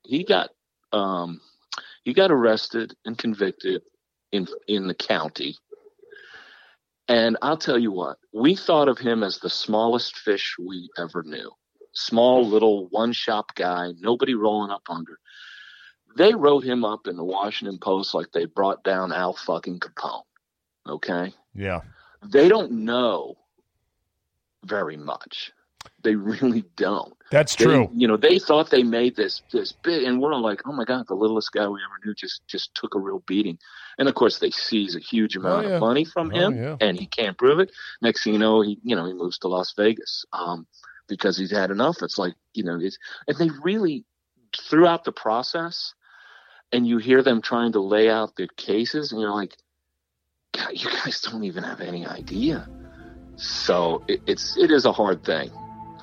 [0.04, 0.50] he got
[0.92, 1.40] um
[2.04, 3.82] he got arrested and convicted
[4.32, 5.56] in in the county.
[7.06, 11.22] And I'll tell you what, we thought of him as the smallest fish we ever
[11.22, 11.50] knew
[11.94, 15.18] small little one shop guy, nobody rolling up under.
[16.16, 20.22] They wrote him up in the Washington Post like they brought down Al fucking Capone.
[20.86, 21.32] Okay?
[21.54, 21.80] yeah.
[22.22, 23.36] They don't know
[24.64, 25.52] very much.
[26.04, 27.12] They really don't.
[27.30, 27.88] That's They- true.
[27.94, 30.84] you know, they thought they made this this big, and we're all like, "Oh my
[30.84, 33.58] god, the littlest guy we ever knew just just took a real beating."
[33.98, 35.74] And of course, they seize a huge amount Oh, yeah.
[35.76, 36.76] of money from Oh, him, yeah.
[36.80, 37.72] and he can't prove it.
[38.02, 40.66] Next thing you know, he you know he moves to Las Vegas um,
[41.08, 41.96] because he's had enough.
[42.02, 44.04] It's like you know, it's, and they really
[44.56, 45.94] throughout the process,
[46.70, 49.56] and you hear them trying to lay out their cases, and you're like,
[50.52, 52.68] God, you guys don't even have any idea.
[53.36, 55.50] So it, it's it is a hard thing.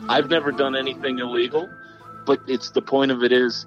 [0.09, 1.69] I've never done anything illegal,
[2.25, 3.65] but it's the point of it is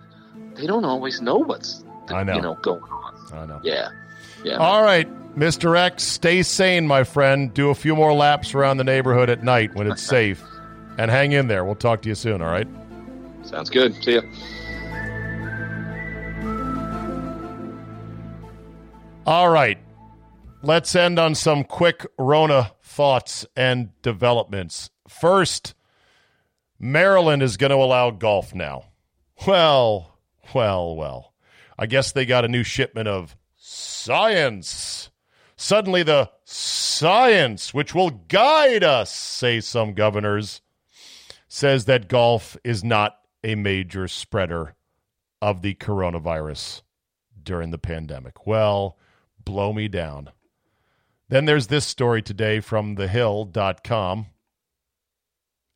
[0.55, 2.35] they don't always know what's I know.
[2.37, 3.15] you know going on.
[3.33, 3.61] I know.
[3.63, 3.89] Yeah,
[4.45, 4.57] yeah.
[4.57, 5.77] All right, Mr.
[5.77, 7.53] X, stay sane, my friend.
[7.53, 10.43] Do a few more laps around the neighborhood at night when it's safe.
[10.97, 11.65] And hang in there.
[11.65, 12.69] We'll talk to you soon, all right?
[13.43, 13.95] Sounds good.
[14.05, 14.21] See ya.
[19.27, 19.79] All right.
[20.63, 24.91] Let's end on some quick Rona thoughts and developments.
[25.09, 25.75] First,
[26.79, 28.85] Maryland is going to allow golf now.
[29.47, 30.19] Well,
[30.55, 31.35] well, well.
[31.79, 35.11] I guess they got a new shipment of science.
[35.57, 40.61] Suddenly, the science, which will guide us, say some governors,
[41.49, 44.75] says that golf is not a major spreader
[45.41, 46.83] of the coronavirus
[47.43, 48.47] during the pandemic.
[48.47, 48.99] Well,
[49.45, 50.31] blow me down.
[51.29, 54.27] Then there's this story today from thehill.com.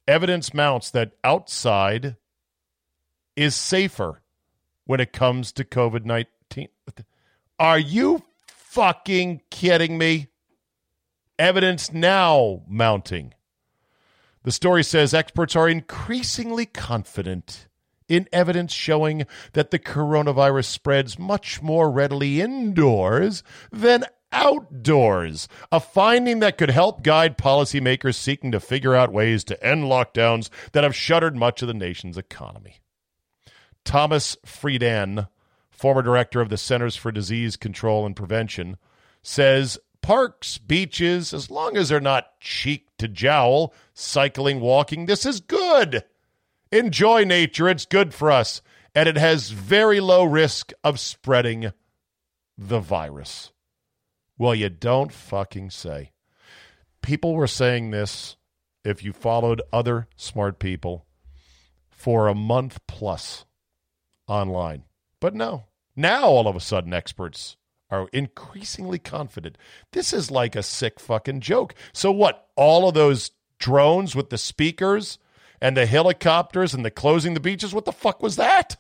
[0.09, 2.17] Evidence mounts that outside
[3.37, 4.23] is safer
[4.87, 6.69] when it comes to COVID 19.
[7.59, 10.29] Are you fucking kidding me?
[11.39, 13.35] Evidence now mounting.
[14.45, 17.69] The story says experts are increasingly confident
[18.09, 26.41] in evidence showing that the coronavirus spreads much more readily indoors than outdoors, a finding
[26.41, 30.95] that could help guide policymakers seeking to figure out ways to end lockdowns that have
[30.95, 32.81] shuttered much of the nation's economy.
[33.85, 35.29] Thomas Frieden,
[35.71, 38.77] former director of the Centers for Disease Control and Prevention,
[39.23, 45.41] says parks, beaches, as long as they're not cheek to jowl, cycling, walking, this is
[45.41, 46.05] good.
[46.71, 47.69] Enjoy nature.
[47.69, 48.61] It's good for us.
[48.95, 51.73] And it has very low risk of spreading
[52.57, 53.53] the virus.
[54.39, 56.13] Well, you don't fucking say.
[57.03, 58.37] People were saying this,
[58.85, 61.07] if you followed other smart people,
[61.91, 63.45] for a month plus
[64.29, 64.85] online.
[65.21, 65.65] But no,
[65.97, 67.57] now all of a sudden experts
[67.91, 69.59] are increasingly confident.
[69.93, 71.75] This is like a sick fucking joke.
[71.93, 72.47] So what?
[72.55, 75.19] All of those drones with the speakers
[75.61, 78.77] and the helicopters and the closing the beaches, what the fuck was that?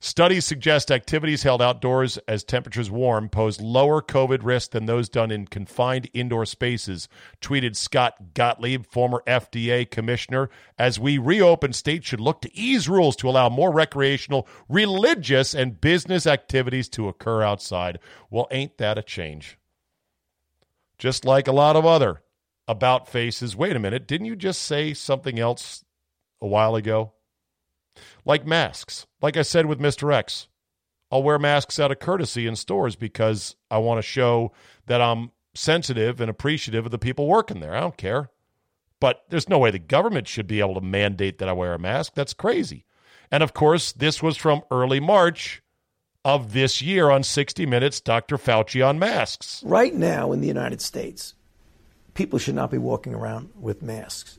[0.00, 5.30] Studies suggest activities held outdoors as temperatures warm pose lower COVID risk than those done
[5.30, 7.08] in confined indoor spaces,
[7.40, 10.50] tweeted Scott Gottlieb, former FDA commissioner.
[10.78, 15.80] As we reopen, states should look to ease rules to allow more recreational, religious, and
[15.80, 17.98] business activities to occur outside.
[18.28, 19.56] Well, ain't that a change?
[20.98, 22.20] Just like a lot of other
[22.68, 23.56] about faces.
[23.56, 25.82] Wait a minute, didn't you just say something else
[26.42, 27.13] a while ago?
[28.24, 29.06] Like masks.
[29.20, 30.12] Like I said with Mr.
[30.12, 30.48] X,
[31.10, 34.52] I'll wear masks out of courtesy in stores because I want to show
[34.86, 37.74] that I'm sensitive and appreciative of the people working there.
[37.74, 38.30] I don't care.
[39.00, 41.78] But there's no way the government should be able to mandate that I wear a
[41.78, 42.14] mask.
[42.14, 42.86] That's crazy.
[43.30, 45.62] And of course, this was from early March
[46.24, 48.38] of this year on 60 Minutes, Dr.
[48.38, 49.62] Fauci on masks.
[49.64, 51.34] Right now in the United States,
[52.14, 54.38] people should not be walking around with masks.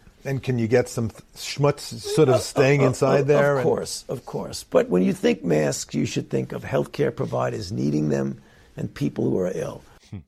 [0.23, 3.53] And can you get some schmutz sort of staying inside there?
[3.53, 4.63] Of and- course, of course.
[4.63, 8.41] But when you think masks, you should think of healthcare providers needing them
[8.77, 9.83] and people who are ill.
[10.09, 10.19] Hmm.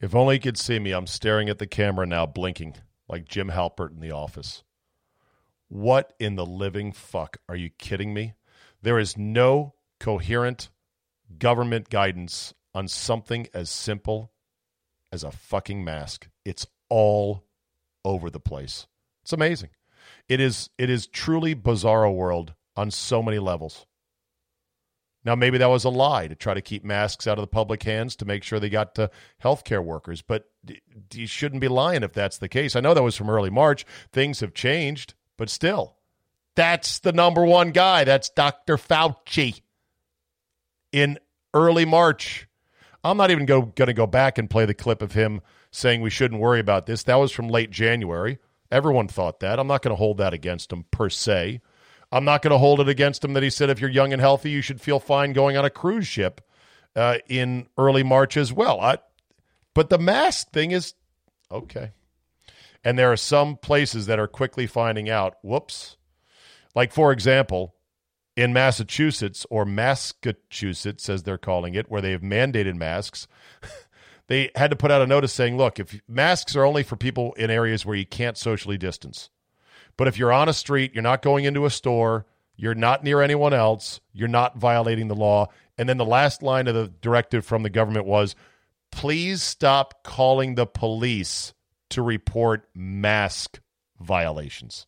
[0.00, 2.74] If only you could see me, I'm staring at the camera now, blinking
[3.08, 4.62] like Jim Halpert in the office.
[5.68, 7.36] What in the living fuck?
[7.48, 8.34] Are you kidding me?
[8.82, 10.70] There is no coherent
[11.38, 14.32] government guidance on something as simple
[15.12, 16.28] as a fucking mask.
[16.44, 17.44] It's all
[18.04, 18.86] over the place.
[19.22, 19.70] It's amazing.
[20.28, 23.86] It is it is truly bizarro world on so many levels.
[25.24, 27.82] Now, maybe that was a lie to try to keep masks out of the public
[27.82, 29.10] hands to make sure they got to
[29.42, 30.44] healthcare workers, but
[31.12, 32.74] you shouldn't be lying if that's the case.
[32.74, 33.84] I know that was from early March.
[34.12, 35.96] Things have changed, but still,
[36.56, 38.04] that's the number one guy.
[38.04, 38.78] That's Dr.
[38.78, 39.60] Fauci
[40.90, 41.18] in
[41.52, 42.48] early March.
[43.04, 46.00] I'm not even go, going to go back and play the clip of him saying
[46.00, 47.02] we shouldn't worry about this.
[47.04, 48.38] That was from late January.
[48.70, 49.58] Everyone thought that.
[49.58, 51.60] I'm not going to hold that against him per se.
[52.12, 54.20] I'm not going to hold it against him that he said if you're young and
[54.20, 56.40] healthy, you should feel fine going on a cruise ship
[56.96, 58.80] uh, in early March as well.
[58.80, 58.98] I,
[59.74, 60.94] but the mask thing is
[61.50, 61.92] okay.
[62.82, 65.96] And there are some places that are quickly finding out, whoops.
[66.74, 67.74] Like, for example,
[68.36, 73.26] in Massachusetts or Massachusetts, as they're calling it, where they have mandated masks,
[74.30, 77.32] they had to put out a notice saying, look, if masks are only for people
[77.32, 79.28] in areas where you can't socially distance.
[79.96, 83.22] But if you're on a street, you're not going into a store, you're not near
[83.22, 85.48] anyone else, you're not violating the law.
[85.76, 88.36] And then the last line of the directive from the government was
[88.92, 91.52] please stop calling the police
[91.88, 93.58] to report mask
[93.98, 94.86] violations.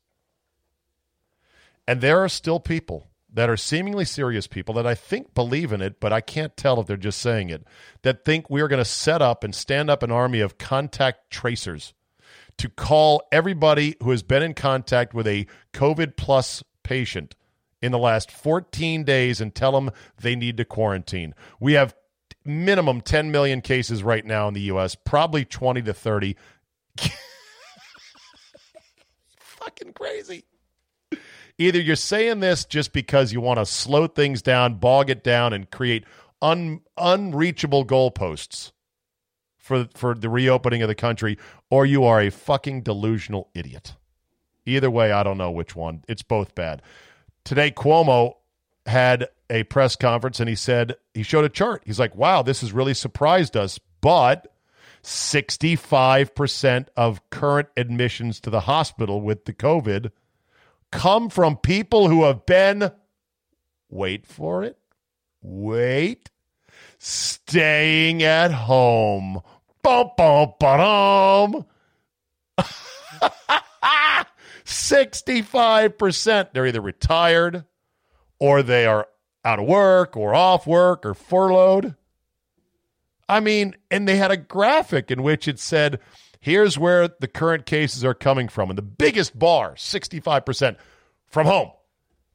[1.89, 5.81] And there are still people that are seemingly serious people that I think believe in
[5.81, 7.65] it, but I can't tell if they're just saying it,
[8.03, 11.31] that think we are going to set up and stand up an army of contact
[11.31, 11.95] tracers
[12.59, 17.35] to call everybody who has been in contact with a COVID plus patient
[17.81, 21.35] in the last 14 days and tell them they need to quarantine.
[21.59, 21.95] We have
[22.45, 26.37] minimum 10 million cases right now in the US, probably 20 to 30.
[29.39, 30.45] Fucking crazy.
[31.63, 35.53] Either you're saying this just because you want to slow things down, bog it down,
[35.53, 36.05] and create
[36.41, 38.73] un, unreachable goalposts
[39.59, 41.39] for for the reopening of the country,
[41.71, 43.95] or you are a fucking delusional idiot.
[44.67, 46.03] Either way, I don't know which one.
[46.09, 46.83] It's both bad.
[47.45, 48.35] Today, Cuomo
[48.87, 51.83] had a press conference and he said he showed a chart.
[51.87, 54.49] He's like, "Wow, this has really surprised us." But
[55.05, 60.11] 65% of current admissions to the hospital with the COVID
[60.93, 62.93] come from people who have been,
[63.89, 64.79] wait for it,
[65.41, 66.31] wait,
[66.99, 69.41] staying at home.
[69.83, 71.67] Bum, bum, ba
[74.65, 76.49] 65%.
[76.53, 77.65] They're either retired
[78.39, 79.09] or they are
[79.45, 81.97] out of work or off work or furloughed.
[83.29, 85.99] I mean, and they had a graphic in which it said,
[86.43, 88.69] here's where the current cases are coming from.
[88.69, 90.77] And the biggest bar, 65%,
[91.29, 91.71] from home.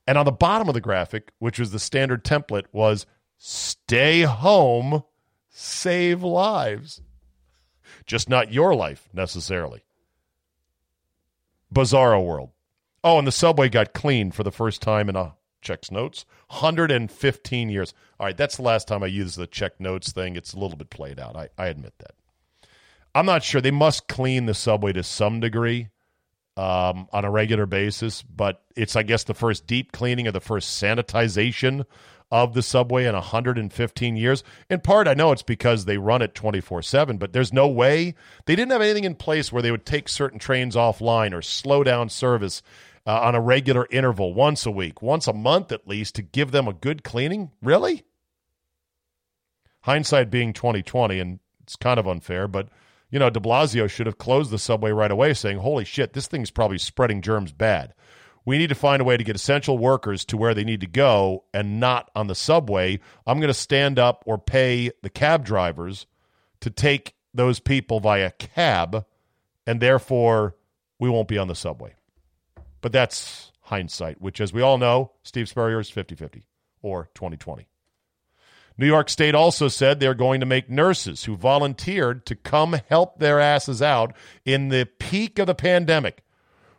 [0.08, 3.06] And on the bottom of the graphic, which was the standard template, was
[3.38, 5.04] stay home,
[5.50, 7.02] save lives.
[8.06, 9.84] Just not your life necessarily.
[11.74, 12.52] Bizarro world.
[13.04, 17.70] Oh, and the subway got cleaned for the first time in a checks notes 115
[17.70, 17.94] years.
[18.20, 20.38] All right, that's the last time I used the check notes thing.
[20.38, 21.36] It's a little bit played out.
[21.36, 22.12] I, I admit that.
[23.18, 23.62] I'm not sure.
[23.62, 25.90] They must clean the subway to some degree
[26.56, 30.40] um, on a regular basis, but it's, I guess, the first deep cleaning or the
[30.40, 31.88] first sanitization
[32.30, 34.44] of the subway in 115 years.
[34.70, 38.14] In part, I know it's because they run it 24 7, but there's no way
[38.46, 41.84] they didn't have anything in place where they would take certain trains offline or slow
[41.84, 42.62] down service
[43.08, 46.52] uh, on a regular interval once a week, once a month at least, to give
[46.52, 47.50] them a good cleaning.
[47.64, 48.04] Really?
[49.82, 52.70] Hindsight being 2020, and it's kind of unfair, but
[53.10, 56.28] you know, de Blasio should have closed the subway right away, saying, Holy shit, this
[56.28, 57.94] thing's probably spreading germs bad.
[58.46, 60.88] We need to find a way to get essential workers to where they need to
[60.88, 63.00] go and not on the subway.
[63.26, 66.08] I'm going to stand up or pay the cab drivers
[66.62, 69.06] to take those people via cab,
[69.66, 70.56] and therefore
[70.98, 71.94] we won't be on the subway.
[72.82, 76.46] But that's hindsight, which, as we all know, Steve Spurrier is 50 50
[76.82, 77.68] or 2020.
[78.78, 83.18] New York State also said they're going to make nurses who volunteered to come help
[83.18, 84.16] their asses out
[84.46, 86.24] in the peak of the pandemic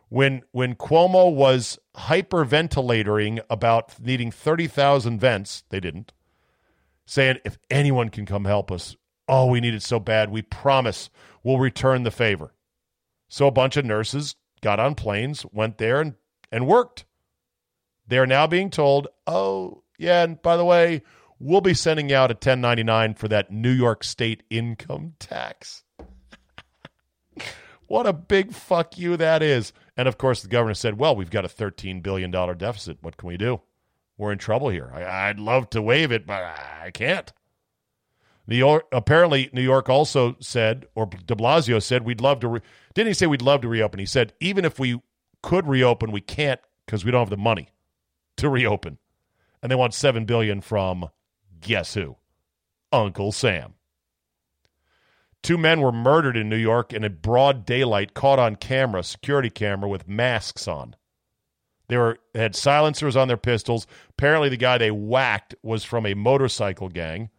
[0.08, 6.12] when when Cuomo was hyperventilating about needing 30,000 vents, they didn't.
[7.06, 8.96] Saying if anyone can come help us,
[9.28, 11.10] oh, we need it so bad, we promise
[11.42, 12.52] we'll return the favor.
[13.28, 16.14] So a bunch of nurses got on planes, went there and
[16.50, 17.04] and worked.
[18.06, 21.02] They're now being told, "Oh, yeah, and by the way,
[21.40, 25.82] we'll be sending out a 1099 for that New York State income tax.
[27.86, 29.72] what a big fuck you that is.
[29.96, 32.98] And of course, the governor said, well, we've got a $13 billion deficit.
[33.00, 33.60] What can we do?
[34.16, 34.90] We're in trouble here.
[34.92, 37.32] I, would love to waive it, but I can't.
[38.48, 42.48] New York, apparently, New York also said, or de Blasio said, we'd love to.
[42.48, 42.60] Re-
[42.94, 44.00] Didn't he say we'd love to reopen?
[44.00, 45.00] He said, even if we
[45.42, 47.68] could reopen, we can't because we don't have the money
[48.38, 48.98] to reopen.
[49.62, 51.10] And they want 7 billion from
[51.60, 52.16] guess who?
[52.92, 53.74] Uncle Sam.
[55.42, 59.50] Two men were murdered in New York in a broad daylight, caught on camera, security
[59.50, 60.96] camera with masks on.
[61.88, 63.86] They were had silencers on their pistols.
[64.10, 67.30] Apparently, the guy they whacked was from a motorcycle gang,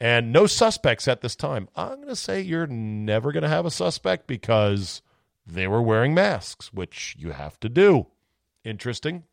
[0.00, 1.68] and no suspects at this time.
[1.74, 5.02] I'm going to say you're never going to have a suspect because
[5.46, 8.06] they were wearing masks, which you have to do.
[8.64, 9.24] Interesting.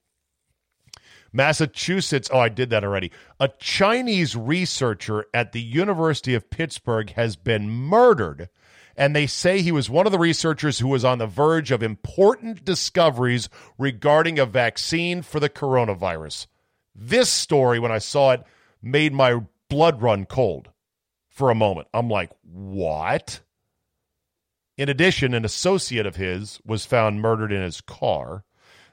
[1.33, 3.11] Massachusetts, oh, I did that already.
[3.39, 8.49] A Chinese researcher at the University of Pittsburgh has been murdered,
[8.97, 11.81] and they say he was one of the researchers who was on the verge of
[11.81, 16.47] important discoveries regarding a vaccine for the coronavirus.
[16.93, 18.43] This story, when I saw it,
[18.81, 20.69] made my blood run cold
[21.29, 21.87] for a moment.
[21.93, 23.39] I'm like, what?
[24.77, 28.43] In addition, an associate of his was found murdered in his car.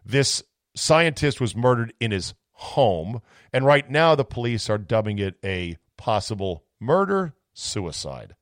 [0.05, 0.43] This
[0.79, 3.21] scientist was murdered in his home.
[3.53, 8.35] And right now, the police are dubbing it a possible murder suicide.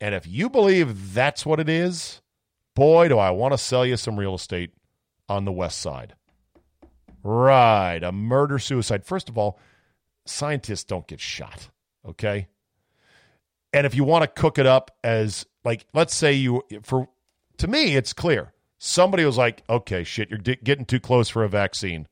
[0.00, 2.20] And if you believe that's what it is,
[2.74, 4.72] boy, do I want to sell you some real estate
[5.28, 6.14] on the west side.
[7.22, 9.04] Right, a murder suicide.
[9.04, 9.58] First of all,
[10.26, 11.70] scientists don't get shot,
[12.06, 12.48] okay?
[13.72, 17.08] And if you want to cook it up as like let's say you for
[17.58, 18.53] to me it's clear.
[18.86, 22.06] Somebody was like, "Okay, shit, you're getting too close for a vaccine.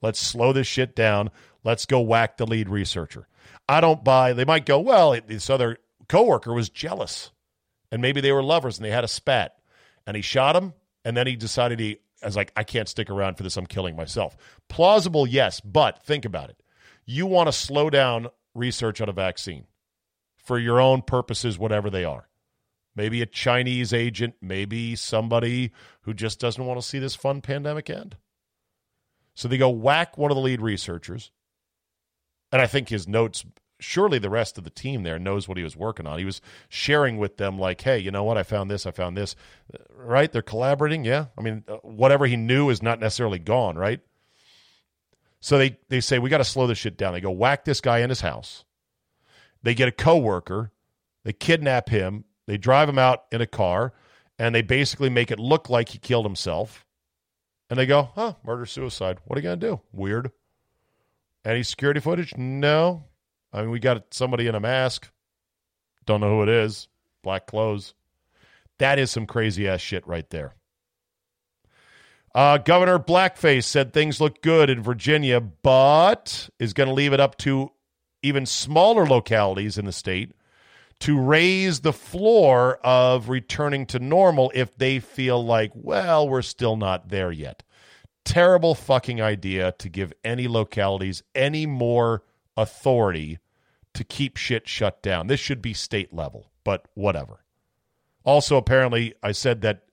[0.00, 1.30] Let's slow this shit down.
[1.64, 3.28] Let's go whack the lead researcher."
[3.68, 4.32] I don't buy.
[4.32, 5.76] They might go, "Well, this other
[6.08, 7.30] coworker was jealous,
[7.92, 9.58] and maybe they were lovers and they had a spat,
[10.06, 10.72] and he shot him,
[11.04, 13.58] and then he decided he I was like, I can't stick around for this.
[13.58, 14.34] I'm killing myself.
[14.68, 16.62] Plausible, yes, but think about it.
[17.04, 19.66] You want to slow down research on a vaccine
[20.36, 22.27] for your own purposes, whatever they are.
[22.98, 25.70] Maybe a Chinese agent, maybe somebody
[26.00, 28.16] who just doesn't want to see this fun pandemic end.
[29.36, 31.30] So they go whack one of the lead researchers.
[32.50, 33.44] And I think his notes,
[33.78, 36.18] surely the rest of the team there knows what he was working on.
[36.18, 38.36] He was sharing with them, like, hey, you know what?
[38.36, 39.36] I found this, I found this.
[39.94, 40.32] Right?
[40.32, 41.04] They're collaborating.
[41.04, 41.26] Yeah.
[41.38, 44.00] I mean, uh, whatever he knew is not necessarily gone, right?
[45.38, 47.12] So they, they say, we got to slow this shit down.
[47.12, 48.64] They go whack this guy in his house.
[49.62, 50.72] They get a coworker.
[51.22, 53.92] They kidnap him they drive him out in a car
[54.38, 56.86] and they basically make it look like he killed himself.
[57.68, 59.18] And they go, huh, murder suicide.
[59.26, 59.80] What are you going to do?
[59.92, 60.32] Weird.
[61.44, 62.34] Any security footage?
[62.38, 63.04] No.
[63.52, 65.10] I mean, we got somebody in a mask.
[66.06, 66.88] Don't know who it is.
[67.22, 67.92] Black clothes.
[68.78, 70.54] That is some crazy ass shit right there.
[72.34, 77.20] Uh, Governor Blackface said things look good in Virginia, but is going to leave it
[77.20, 77.72] up to
[78.22, 80.32] even smaller localities in the state
[81.00, 86.76] to raise the floor of returning to normal if they feel like, well, we're still
[86.76, 87.62] not there yet.
[88.24, 92.24] Terrible fucking idea to give any localities any more
[92.56, 93.38] authority
[93.94, 95.28] to keep shit shut down.
[95.28, 97.44] This should be state level, but whatever.
[98.24, 99.84] Also, apparently, I said that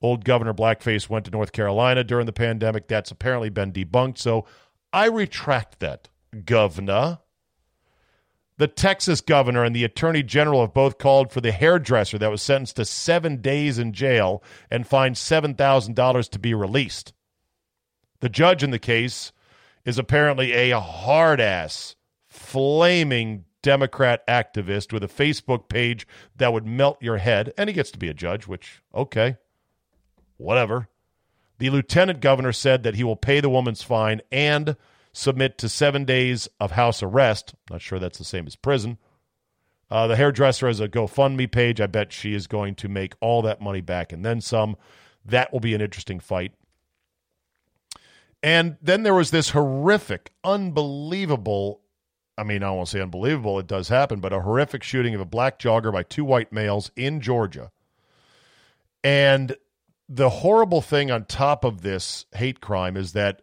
[0.00, 2.88] old Governor Blackface went to North Carolina during the pandemic.
[2.88, 4.18] That's apparently been debunked.
[4.18, 4.46] So
[4.92, 6.08] I retract that,
[6.44, 7.18] Governor.
[8.58, 12.42] The Texas governor and the attorney general have both called for the hairdresser that was
[12.42, 17.12] sentenced to seven days in jail and fined $7,000 to be released.
[18.20, 19.32] The judge in the case
[19.84, 21.96] is apparently a hard ass,
[22.28, 27.90] flaming Democrat activist with a Facebook page that would melt your head, and he gets
[27.92, 29.36] to be a judge, which, okay,
[30.36, 30.88] whatever.
[31.58, 34.76] The lieutenant governor said that he will pay the woman's fine and
[35.12, 37.54] submit to seven days of house arrest.
[37.70, 38.98] Not sure that's the same as prison.
[39.90, 41.80] Uh, the hairdresser has a GoFundMe page.
[41.80, 44.76] I bet she is going to make all that money back and then some.
[45.24, 46.52] That will be an interesting fight.
[48.42, 51.82] And then there was this horrific, unbelievable
[52.36, 55.26] I mean, I won't say unbelievable, it does happen, but a horrific shooting of a
[55.26, 57.70] black jogger by two white males in Georgia.
[59.04, 59.56] And
[60.08, 63.41] the horrible thing on top of this hate crime is that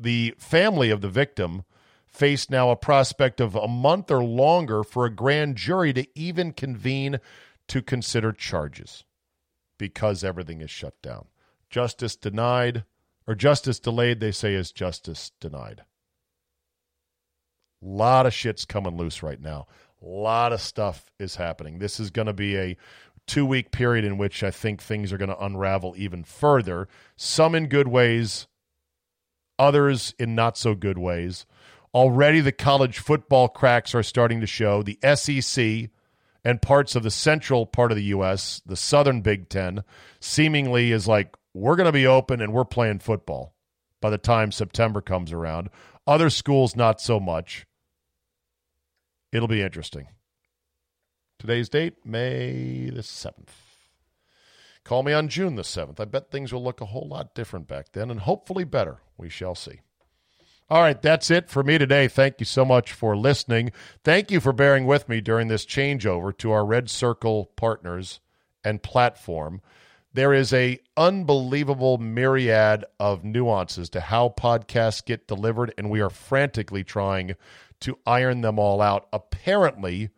[0.00, 1.64] the family of the victim
[2.06, 6.52] faced now a prospect of a month or longer for a grand jury to even
[6.52, 7.20] convene
[7.68, 9.04] to consider charges
[9.78, 11.26] because everything is shut down.
[11.70, 12.84] Justice denied,
[13.26, 15.82] or justice delayed, they say, is justice denied.
[17.82, 19.66] A lot of shit's coming loose right now.
[20.02, 21.78] A lot of stuff is happening.
[21.78, 22.76] This is going to be a
[23.26, 27.54] two week period in which I think things are going to unravel even further, some
[27.54, 28.48] in good ways,
[29.60, 31.46] others in not so good ways.
[31.94, 34.82] Already, the college football cracks are starting to show.
[34.82, 35.90] The SEC
[36.44, 39.84] and parts of the central part of the U.S., the Southern Big Ten,
[40.20, 43.54] seemingly is like, we're going to be open and we're playing football
[44.00, 45.68] by the time September comes around.
[46.06, 47.66] Other schools, not so much.
[49.32, 50.08] It'll be interesting.
[51.38, 53.69] Today's date, May the 7th.
[54.90, 56.00] Call me on June the 7th.
[56.00, 59.02] I bet things will look a whole lot different back then and hopefully better.
[59.16, 59.82] We shall see.
[60.68, 62.08] All right, that's it for me today.
[62.08, 63.70] Thank you so much for listening.
[64.02, 68.18] Thank you for bearing with me during this changeover to our Red Circle partners
[68.64, 69.60] and platform.
[70.12, 76.10] There is a unbelievable myriad of nuances to how podcasts get delivered and we are
[76.10, 77.36] frantically trying
[77.78, 79.06] to iron them all out.
[79.12, 80.10] Apparently,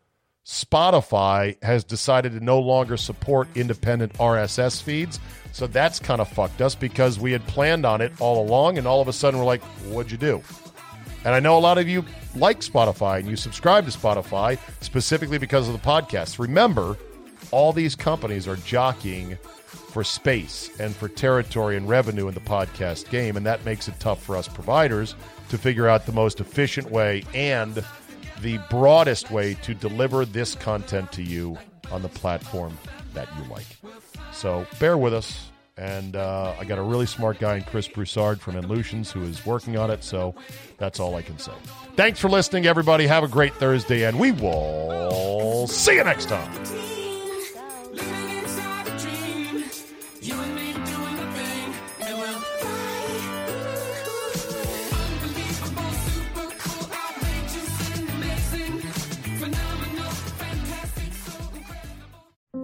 [0.45, 5.21] Spotify has decided to no longer support independent RSS feeds.
[5.53, 8.87] So that's kind of fucked us because we had planned on it all along, and
[8.87, 10.43] all of a sudden we're like, what'd you do?
[11.25, 15.39] And I know a lot of you like Spotify and you subscribe to Spotify specifically
[15.39, 16.39] because of the podcast.
[16.39, 16.97] Remember,
[17.53, 19.37] all these companies are jockeying
[19.93, 23.95] for space and for territory and revenue in the podcast game, and that makes it
[24.01, 25.15] tough for us providers
[25.51, 27.85] to figure out the most efficient way and
[28.43, 31.57] the broadest way to deliver this content to you
[31.91, 32.77] on the platform
[33.15, 33.67] that you like.
[34.33, 35.49] So bear with us.
[35.79, 39.45] And uh, I got a really smart guy in Chris Broussard from Inlutions who is
[39.47, 40.05] working on it.
[40.05, 40.35] So
[40.77, 41.53] that's all I can say.
[41.97, 43.07] Thanks for listening, everybody.
[43.07, 46.92] Have a great Thursday, and we will see you next time.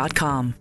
[0.00, 0.60] Inc.com.